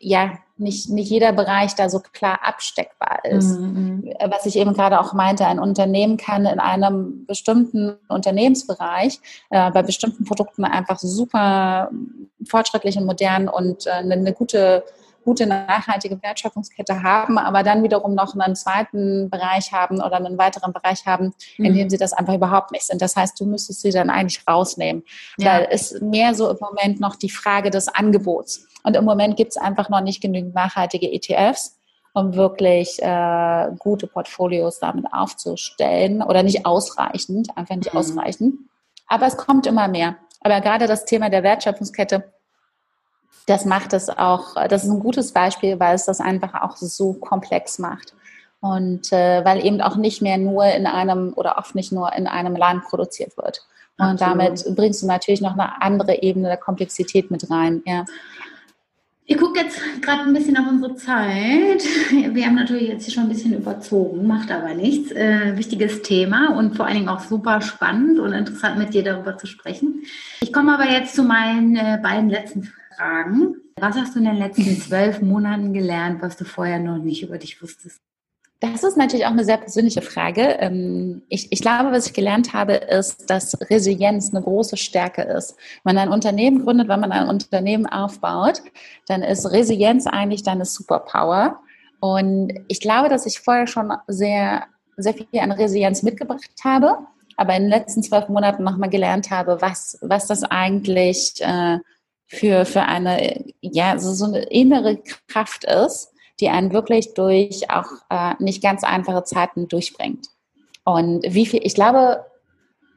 [0.00, 3.58] ja nicht, nicht jeder Bereich da so klar absteckbar ist.
[3.58, 3.66] Mhm.
[3.66, 4.14] mhm.
[4.30, 9.20] Was ich eben gerade auch meinte, ein Unternehmen kann in einem bestimmten Unternehmensbereich
[9.50, 11.90] äh, bei bestimmten Produkten einfach super
[12.46, 14.84] fortschrittlich und modern und äh, eine, eine gute
[15.28, 20.72] gute nachhaltige Wertschöpfungskette haben, aber dann wiederum noch einen zweiten Bereich haben oder einen weiteren
[20.72, 21.76] Bereich haben, in mhm.
[21.76, 23.02] dem sie das einfach überhaupt nicht sind.
[23.02, 25.02] Das heißt, du müsstest sie dann eigentlich rausnehmen.
[25.36, 25.52] Ja.
[25.52, 28.67] Weil es mehr so im Moment noch die Frage des Angebots.
[28.82, 31.78] Und im Moment gibt es einfach noch nicht genügend nachhaltige ETFs,
[32.14, 37.98] um wirklich äh, gute Portfolios damit aufzustellen oder nicht ausreichend, einfach nicht mhm.
[37.98, 38.54] ausreichend.
[39.06, 40.16] Aber es kommt immer mehr.
[40.40, 42.32] Aber gerade das Thema der Wertschöpfungskette
[43.48, 47.14] das macht es auch, das ist ein gutes Beispiel, weil es das einfach auch so
[47.14, 48.14] komplex macht.
[48.60, 52.26] Und äh, weil eben auch nicht mehr nur in einem oder oft nicht nur in
[52.26, 53.62] einem Land produziert wird.
[53.98, 54.40] Und Absolut.
[54.40, 57.82] damit bringst du natürlich noch eine andere Ebene der Komplexität mit rein.
[57.86, 58.04] Ja.
[59.30, 61.84] Ich gucke jetzt gerade ein bisschen auf unsere Zeit.
[62.10, 65.12] Wir haben natürlich jetzt hier schon ein bisschen überzogen, macht aber nichts.
[65.12, 69.36] Äh, wichtiges Thema und vor allen Dingen auch super spannend und interessant mit dir darüber
[69.36, 70.02] zu sprechen.
[70.40, 73.56] Ich komme aber jetzt zu meinen äh, beiden letzten Fragen.
[73.76, 77.36] Was hast du in den letzten zwölf Monaten gelernt, was du vorher noch nicht über
[77.36, 78.00] dich wusstest?
[78.60, 80.56] Das ist natürlich auch eine sehr persönliche Frage.
[80.58, 85.56] Ähm, ich, ich, glaube, was ich gelernt habe, ist, dass Resilienz eine große Stärke ist.
[85.84, 88.62] Wenn man ein Unternehmen gründet, wenn man ein Unternehmen aufbaut,
[89.06, 91.60] dann ist Resilienz eigentlich deine Superpower.
[92.00, 94.64] Und ich glaube, dass ich vorher schon sehr,
[94.96, 96.98] sehr viel an Resilienz mitgebracht habe,
[97.36, 101.78] aber in den letzten zwölf Monaten nochmal gelernt habe, was, was das eigentlich äh,
[102.26, 104.98] für, für eine, ja, so, so eine innere
[105.28, 110.28] Kraft ist, die einen wirklich durch auch äh, nicht ganz einfache Zeiten durchbringt.
[110.84, 112.24] Und wie viel, ich glaube,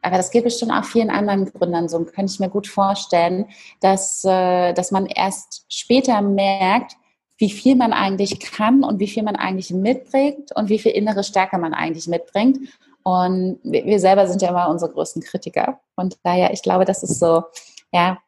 [0.02, 3.46] aber das geht bestimmt auch vielen anderen Gründern so, könnte ich mir gut vorstellen,
[3.80, 6.94] dass, äh, dass man erst später merkt,
[7.38, 11.24] wie viel man eigentlich kann und wie viel man eigentlich mitbringt und wie viel innere
[11.24, 12.60] Stärke man eigentlich mitbringt.
[13.04, 15.80] Und wir selber sind ja immer unsere größten Kritiker.
[15.96, 17.44] Und daher, ich glaube, das ist so,
[17.92, 18.20] ja,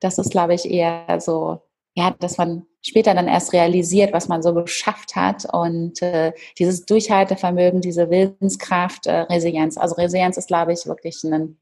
[0.00, 1.60] das ist, glaube ich, eher so,
[1.94, 6.86] ja, dass man später dann erst realisiert, was man so geschafft hat und äh, dieses
[6.86, 9.76] Durchhaltevermögen, diese Willenskraft, äh, Resilienz.
[9.76, 11.58] Also Resilienz ist, glaube ich, wirklich ein,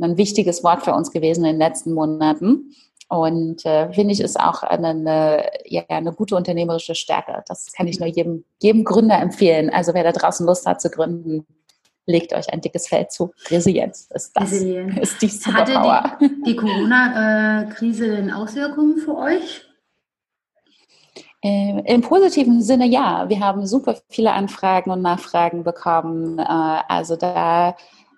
[0.00, 2.72] ein wichtiges Wort für uns gewesen in den letzten Monaten.
[3.08, 7.42] Und äh, finde ich, ist auch eine, eine, ja, eine gute unternehmerische Stärke.
[7.48, 9.68] Das kann ich nur jedem, jedem Gründer empfehlen.
[9.68, 11.44] Also wer da draußen Lust hat zu gründen,
[12.06, 13.32] legt euch ein dickes Feld zu.
[13.50, 14.52] Resilienz ist das.
[14.52, 14.96] Resilienz.
[14.98, 16.04] Ist die Superpower.
[16.04, 19.66] Hatte die, die Corona-Krise denn Auswirkungen für euch?
[21.42, 23.28] Äh, Im positiven Sinne ja.
[23.28, 26.38] Wir haben super viele Anfragen und Nachfragen bekommen.
[26.38, 27.76] Äh, also da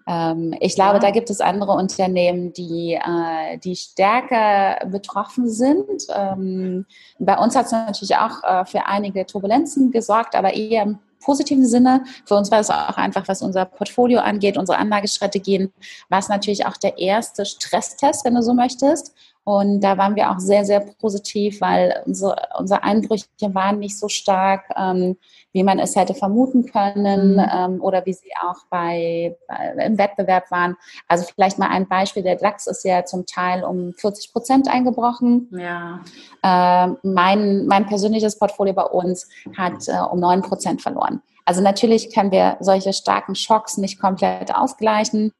[0.08, 0.98] ähm, ich glaube, ja.
[0.98, 6.06] da gibt es andere Unternehmen, die, äh, die stärker betroffen sind.
[6.12, 6.86] Ähm,
[7.20, 12.04] bei uns hat es natürlich auch für einige Turbulenzen gesorgt, aber eher im positiven Sinne.
[12.26, 15.72] Für uns war es auch einfach, was unser Portfolio angeht, unsere Anlagestrategien,
[16.08, 19.14] war es natürlich auch der erste Stresstest, wenn du so möchtest.
[19.44, 24.08] Und da waren wir auch sehr, sehr positiv, weil unsere, unsere Einbrüche waren nicht so
[24.08, 25.16] stark, ähm,
[25.52, 27.46] wie man es hätte vermuten können mhm.
[27.52, 30.76] ähm, oder wie sie auch bei, bei, im Wettbewerb waren.
[31.08, 32.22] Also vielleicht mal ein Beispiel.
[32.22, 35.48] Der DAX ist ja zum Teil um 40 Prozent eingebrochen.
[35.50, 36.00] Ja.
[36.42, 41.20] Äh, mein, mein persönliches Portfolio bei uns hat äh, um 9 Prozent verloren.
[41.44, 45.32] Also natürlich können wir solche starken Schocks nicht komplett ausgleichen.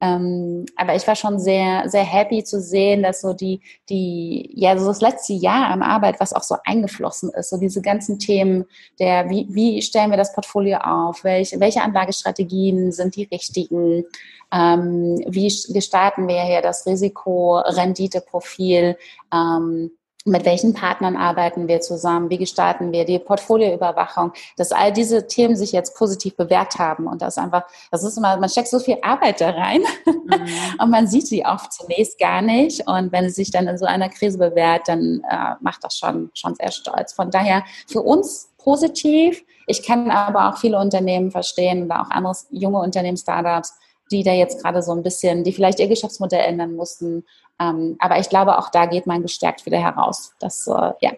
[0.00, 4.78] Ähm, aber ich war schon sehr, sehr happy zu sehen, dass so die, die, ja,
[4.78, 8.64] so das letzte Jahr an Arbeit, was auch so eingeflossen ist, so diese ganzen Themen
[8.98, 11.24] der, wie, wie stellen wir das Portfolio auf?
[11.24, 14.06] Welche, welche Anlagestrategien sind die richtigen?
[14.52, 18.96] Ähm, wie gestalten wir hier das Risiko-Rendite-Profil?
[19.32, 19.90] Ähm,
[20.26, 25.56] mit welchen Partnern arbeiten wir zusammen, wie gestalten wir die Portfolioüberwachung, dass all diese Themen
[25.56, 28.98] sich jetzt positiv bewährt haben und das einfach, das ist immer, man steckt so viel
[29.02, 30.48] Arbeit da rein mhm.
[30.78, 33.86] und man sieht sie oft zunächst gar nicht und wenn es sich dann in so
[33.86, 37.12] einer Krise bewährt, dann äh, macht das schon, schon sehr stolz.
[37.12, 39.42] Von daher für uns positiv.
[39.66, 43.74] Ich kann aber auch viele Unternehmen verstehen oder auch andere junge Unternehmen, Startups,
[44.10, 47.24] die da jetzt gerade so ein bisschen, die vielleicht ihr Geschäftsmodell ändern mussten.
[47.58, 50.32] Ähm, aber ich glaube, auch da geht man gestärkt wieder heraus.
[50.40, 51.12] Das, äh, ja.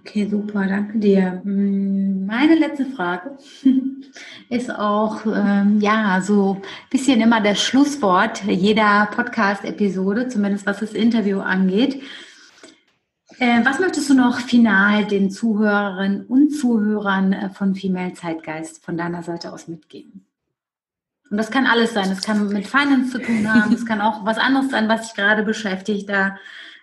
[0.00, 1.40] Okay, super, danke dir.
[1.44, 3.36] Hm, meine letzte Frage
[4.48, 10.92] ist auch, ähm, ja, so ein bisschen immer das Schlusswort jeder Podcast-Episode, zumindest was das
[10.92, 12.02] Interview angeht.
[13.38, 18.96] Äh, was möchtest du noch final den Zuhörerinnen und Zuhörern äh, von Female Zeitgeist von
[18.96, 20.26] deiner Seite aus mitgeben?
[21.30, 22.08] Und das kann alles sein.
[22.08, 23.72] Das kann mit Finance zu tun haben.
[23.72, 26.08] Das kann auch was anderes sein, was dich gerade beschäftigt.
[26.08, 26.36] Da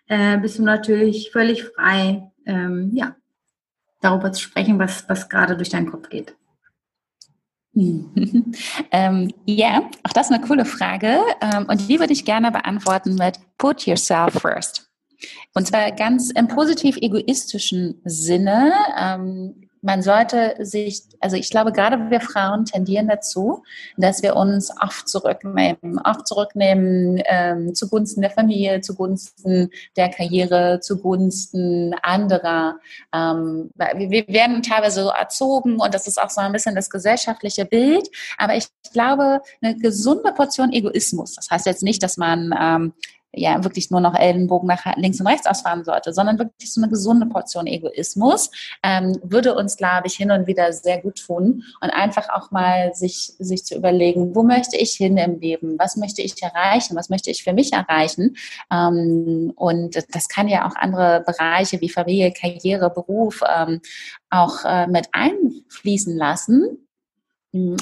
[0.07, 3.15] äh, bist du natürlich völlig frei, ähm, ja,
[4.01, 6.35] darüber zu sprechen, was, was gerade durch deinen Kopf geht.
[8.91, 11.19] ähm, ja, auch das ist eine coole Frage.
[11.41, 14.89] Ähm, und die würde ich gerne beantworten mit Put yourself first.
[15.53, 18.73] Und zwar ganz im positiv egoistischen Sinne.
[18.99, 23.63] Ähm, man sollte sich, also ich glaube, gerade wir Frauen tendieren dazu,
[23.97, 31.95] dass wir uns oft zurücknehmen, oft zurücknehmen ähm, zugunsten der Familie, zugunsten der Karriere, zugunsten
[32.03, 32.77] anderer.
[33.13, 37.65] Ähm, wir, werden teilweise so erzogen und das ist auch so ein bisschen das gesellschaftliche
[37.65, 38.07] Bild.
[38.37, 42.93] Aber ich glaube, eine gesunde Portion Egoismus, das heißt jetzt nicht, dass man ähm,
[43.33, 46.89] ja wirklich nur noch Ellenbogen nach links und rechts ausfahren sollte, sondern wirklich so eine
[46.89, 48.51] gesunde Portion Egoismus
[48.83, 52.93] ähm, würde uns, glaube ich, hin und wieder sehr gut tun und einfach auch mal
[52.93, 57.09] sich, sich zu überlegen, wo möchte ich hin im Leben, was möchte ich erreichen, was
[57.09, 58.35] möchte ich für mich erreichen?
[58.71, 63.81] Ähm, und das kann ja auch andere Bereiche wie Familie, Karriere, Beruf ähm,
[64.29, 66.87] auch äh, mit einfließen lassen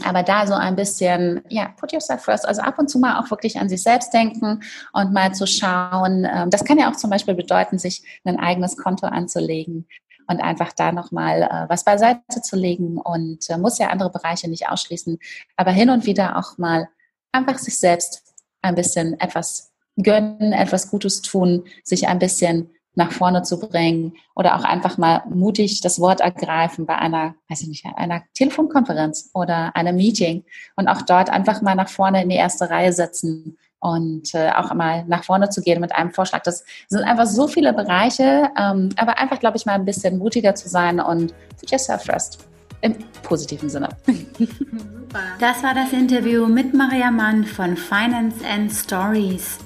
[0.03, 3.29] aber da so ein bisschen, ja, put yourself first, also ab und zu mal auch
[3.29, 4.63] wirklich an sich selbst denken
[4.93, 6.27] und mal zu schauen.
[6.31, 9.87] Ähm, das kann ja auch zum Beispiel bedeuten, sich ein eigenes Konto anzulegen
[10.27, 14.49] und einfach da nochmal äh, was beiseite zu legen und äh, muss ja andere Bereiche
[14.49, 15.19] nicht ausschließen,
[15.55, 16.89] aber hin und wieder auch mal
[17.31, 18.23] einfach sich selbst
[18.61, 24.55] ein bisschen etwas gönnen, etwas Gutes tun, sich ein bisschen nach vorne zu bringen oder
[24.55, 29.75] auch einfach mal mutig das Wort ergreifen bei einer, weiß ich nicht, einer Telefonkonferenz oder
[29.75, 30.43] einem Meeting
[30.75, 34.73] und auch dort einfach mal nach vorne in die erste Reihe setzen und äh, auch
[34.73, 36.43] mal nach vorne zu gehen mit einem Vorschlag.
[36.43, 40.53] Das sind einfach so viele Bereiche, ähm, aber einfach, glaube ich, mal ein bisschen mutiger
[40.53, 42.45] zu sein und put yourself first.
[42.81, 43.89] Im positiven Sinne.
[44.05, 45.19] Super.
[45.39, 49.57] Das war das Interview mit Maria Mann von Finance and Stories.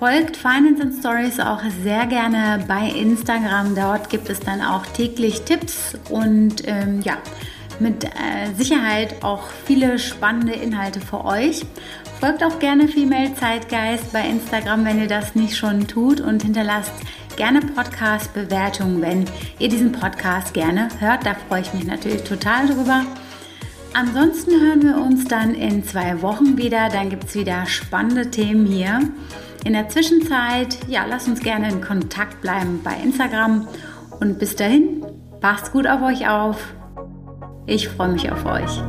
[0.00, 3.74] Folgt Finance and Stories auch sehr gerne bei Instagram.
[3.74, 7.18] Dort gibt es dann auch täglich Tipps und ähm, ja,
[7.80, 8.08] mit äh,
[8.56, 11.66] Sicherheit auch viele spannende Inhalte für euch.
[12.18, 16.94] Folgt auch gerne Female Zeitgeist bei Instagram, wenn ihr das nicht schon tut und hinterlasst
[17.36, 19.26] gerne Podcast-Bewertungen, wenn
[19.58, 21.26] ihr diesen Podcast gerne hört.
[21.26, 23.04] Da freue ich mich natürlich total drüber.
[23.92, 26.88] Ansonsten hören wir uns dann in zwei Wochen wieder.
[26.88, 29.00] Dann gibt es wieder spannende Themen hier.
[29.64, 33.68] In der Zwischenzeit, ja, lasst uns gerne in Kontakt bleiben bei Instagram.
[34.18, 35.04] Und bis dahin,
[35.40, 36.74] passt gut auf euch auf.
[37.66, 38.82] Ich freue mich auf euch.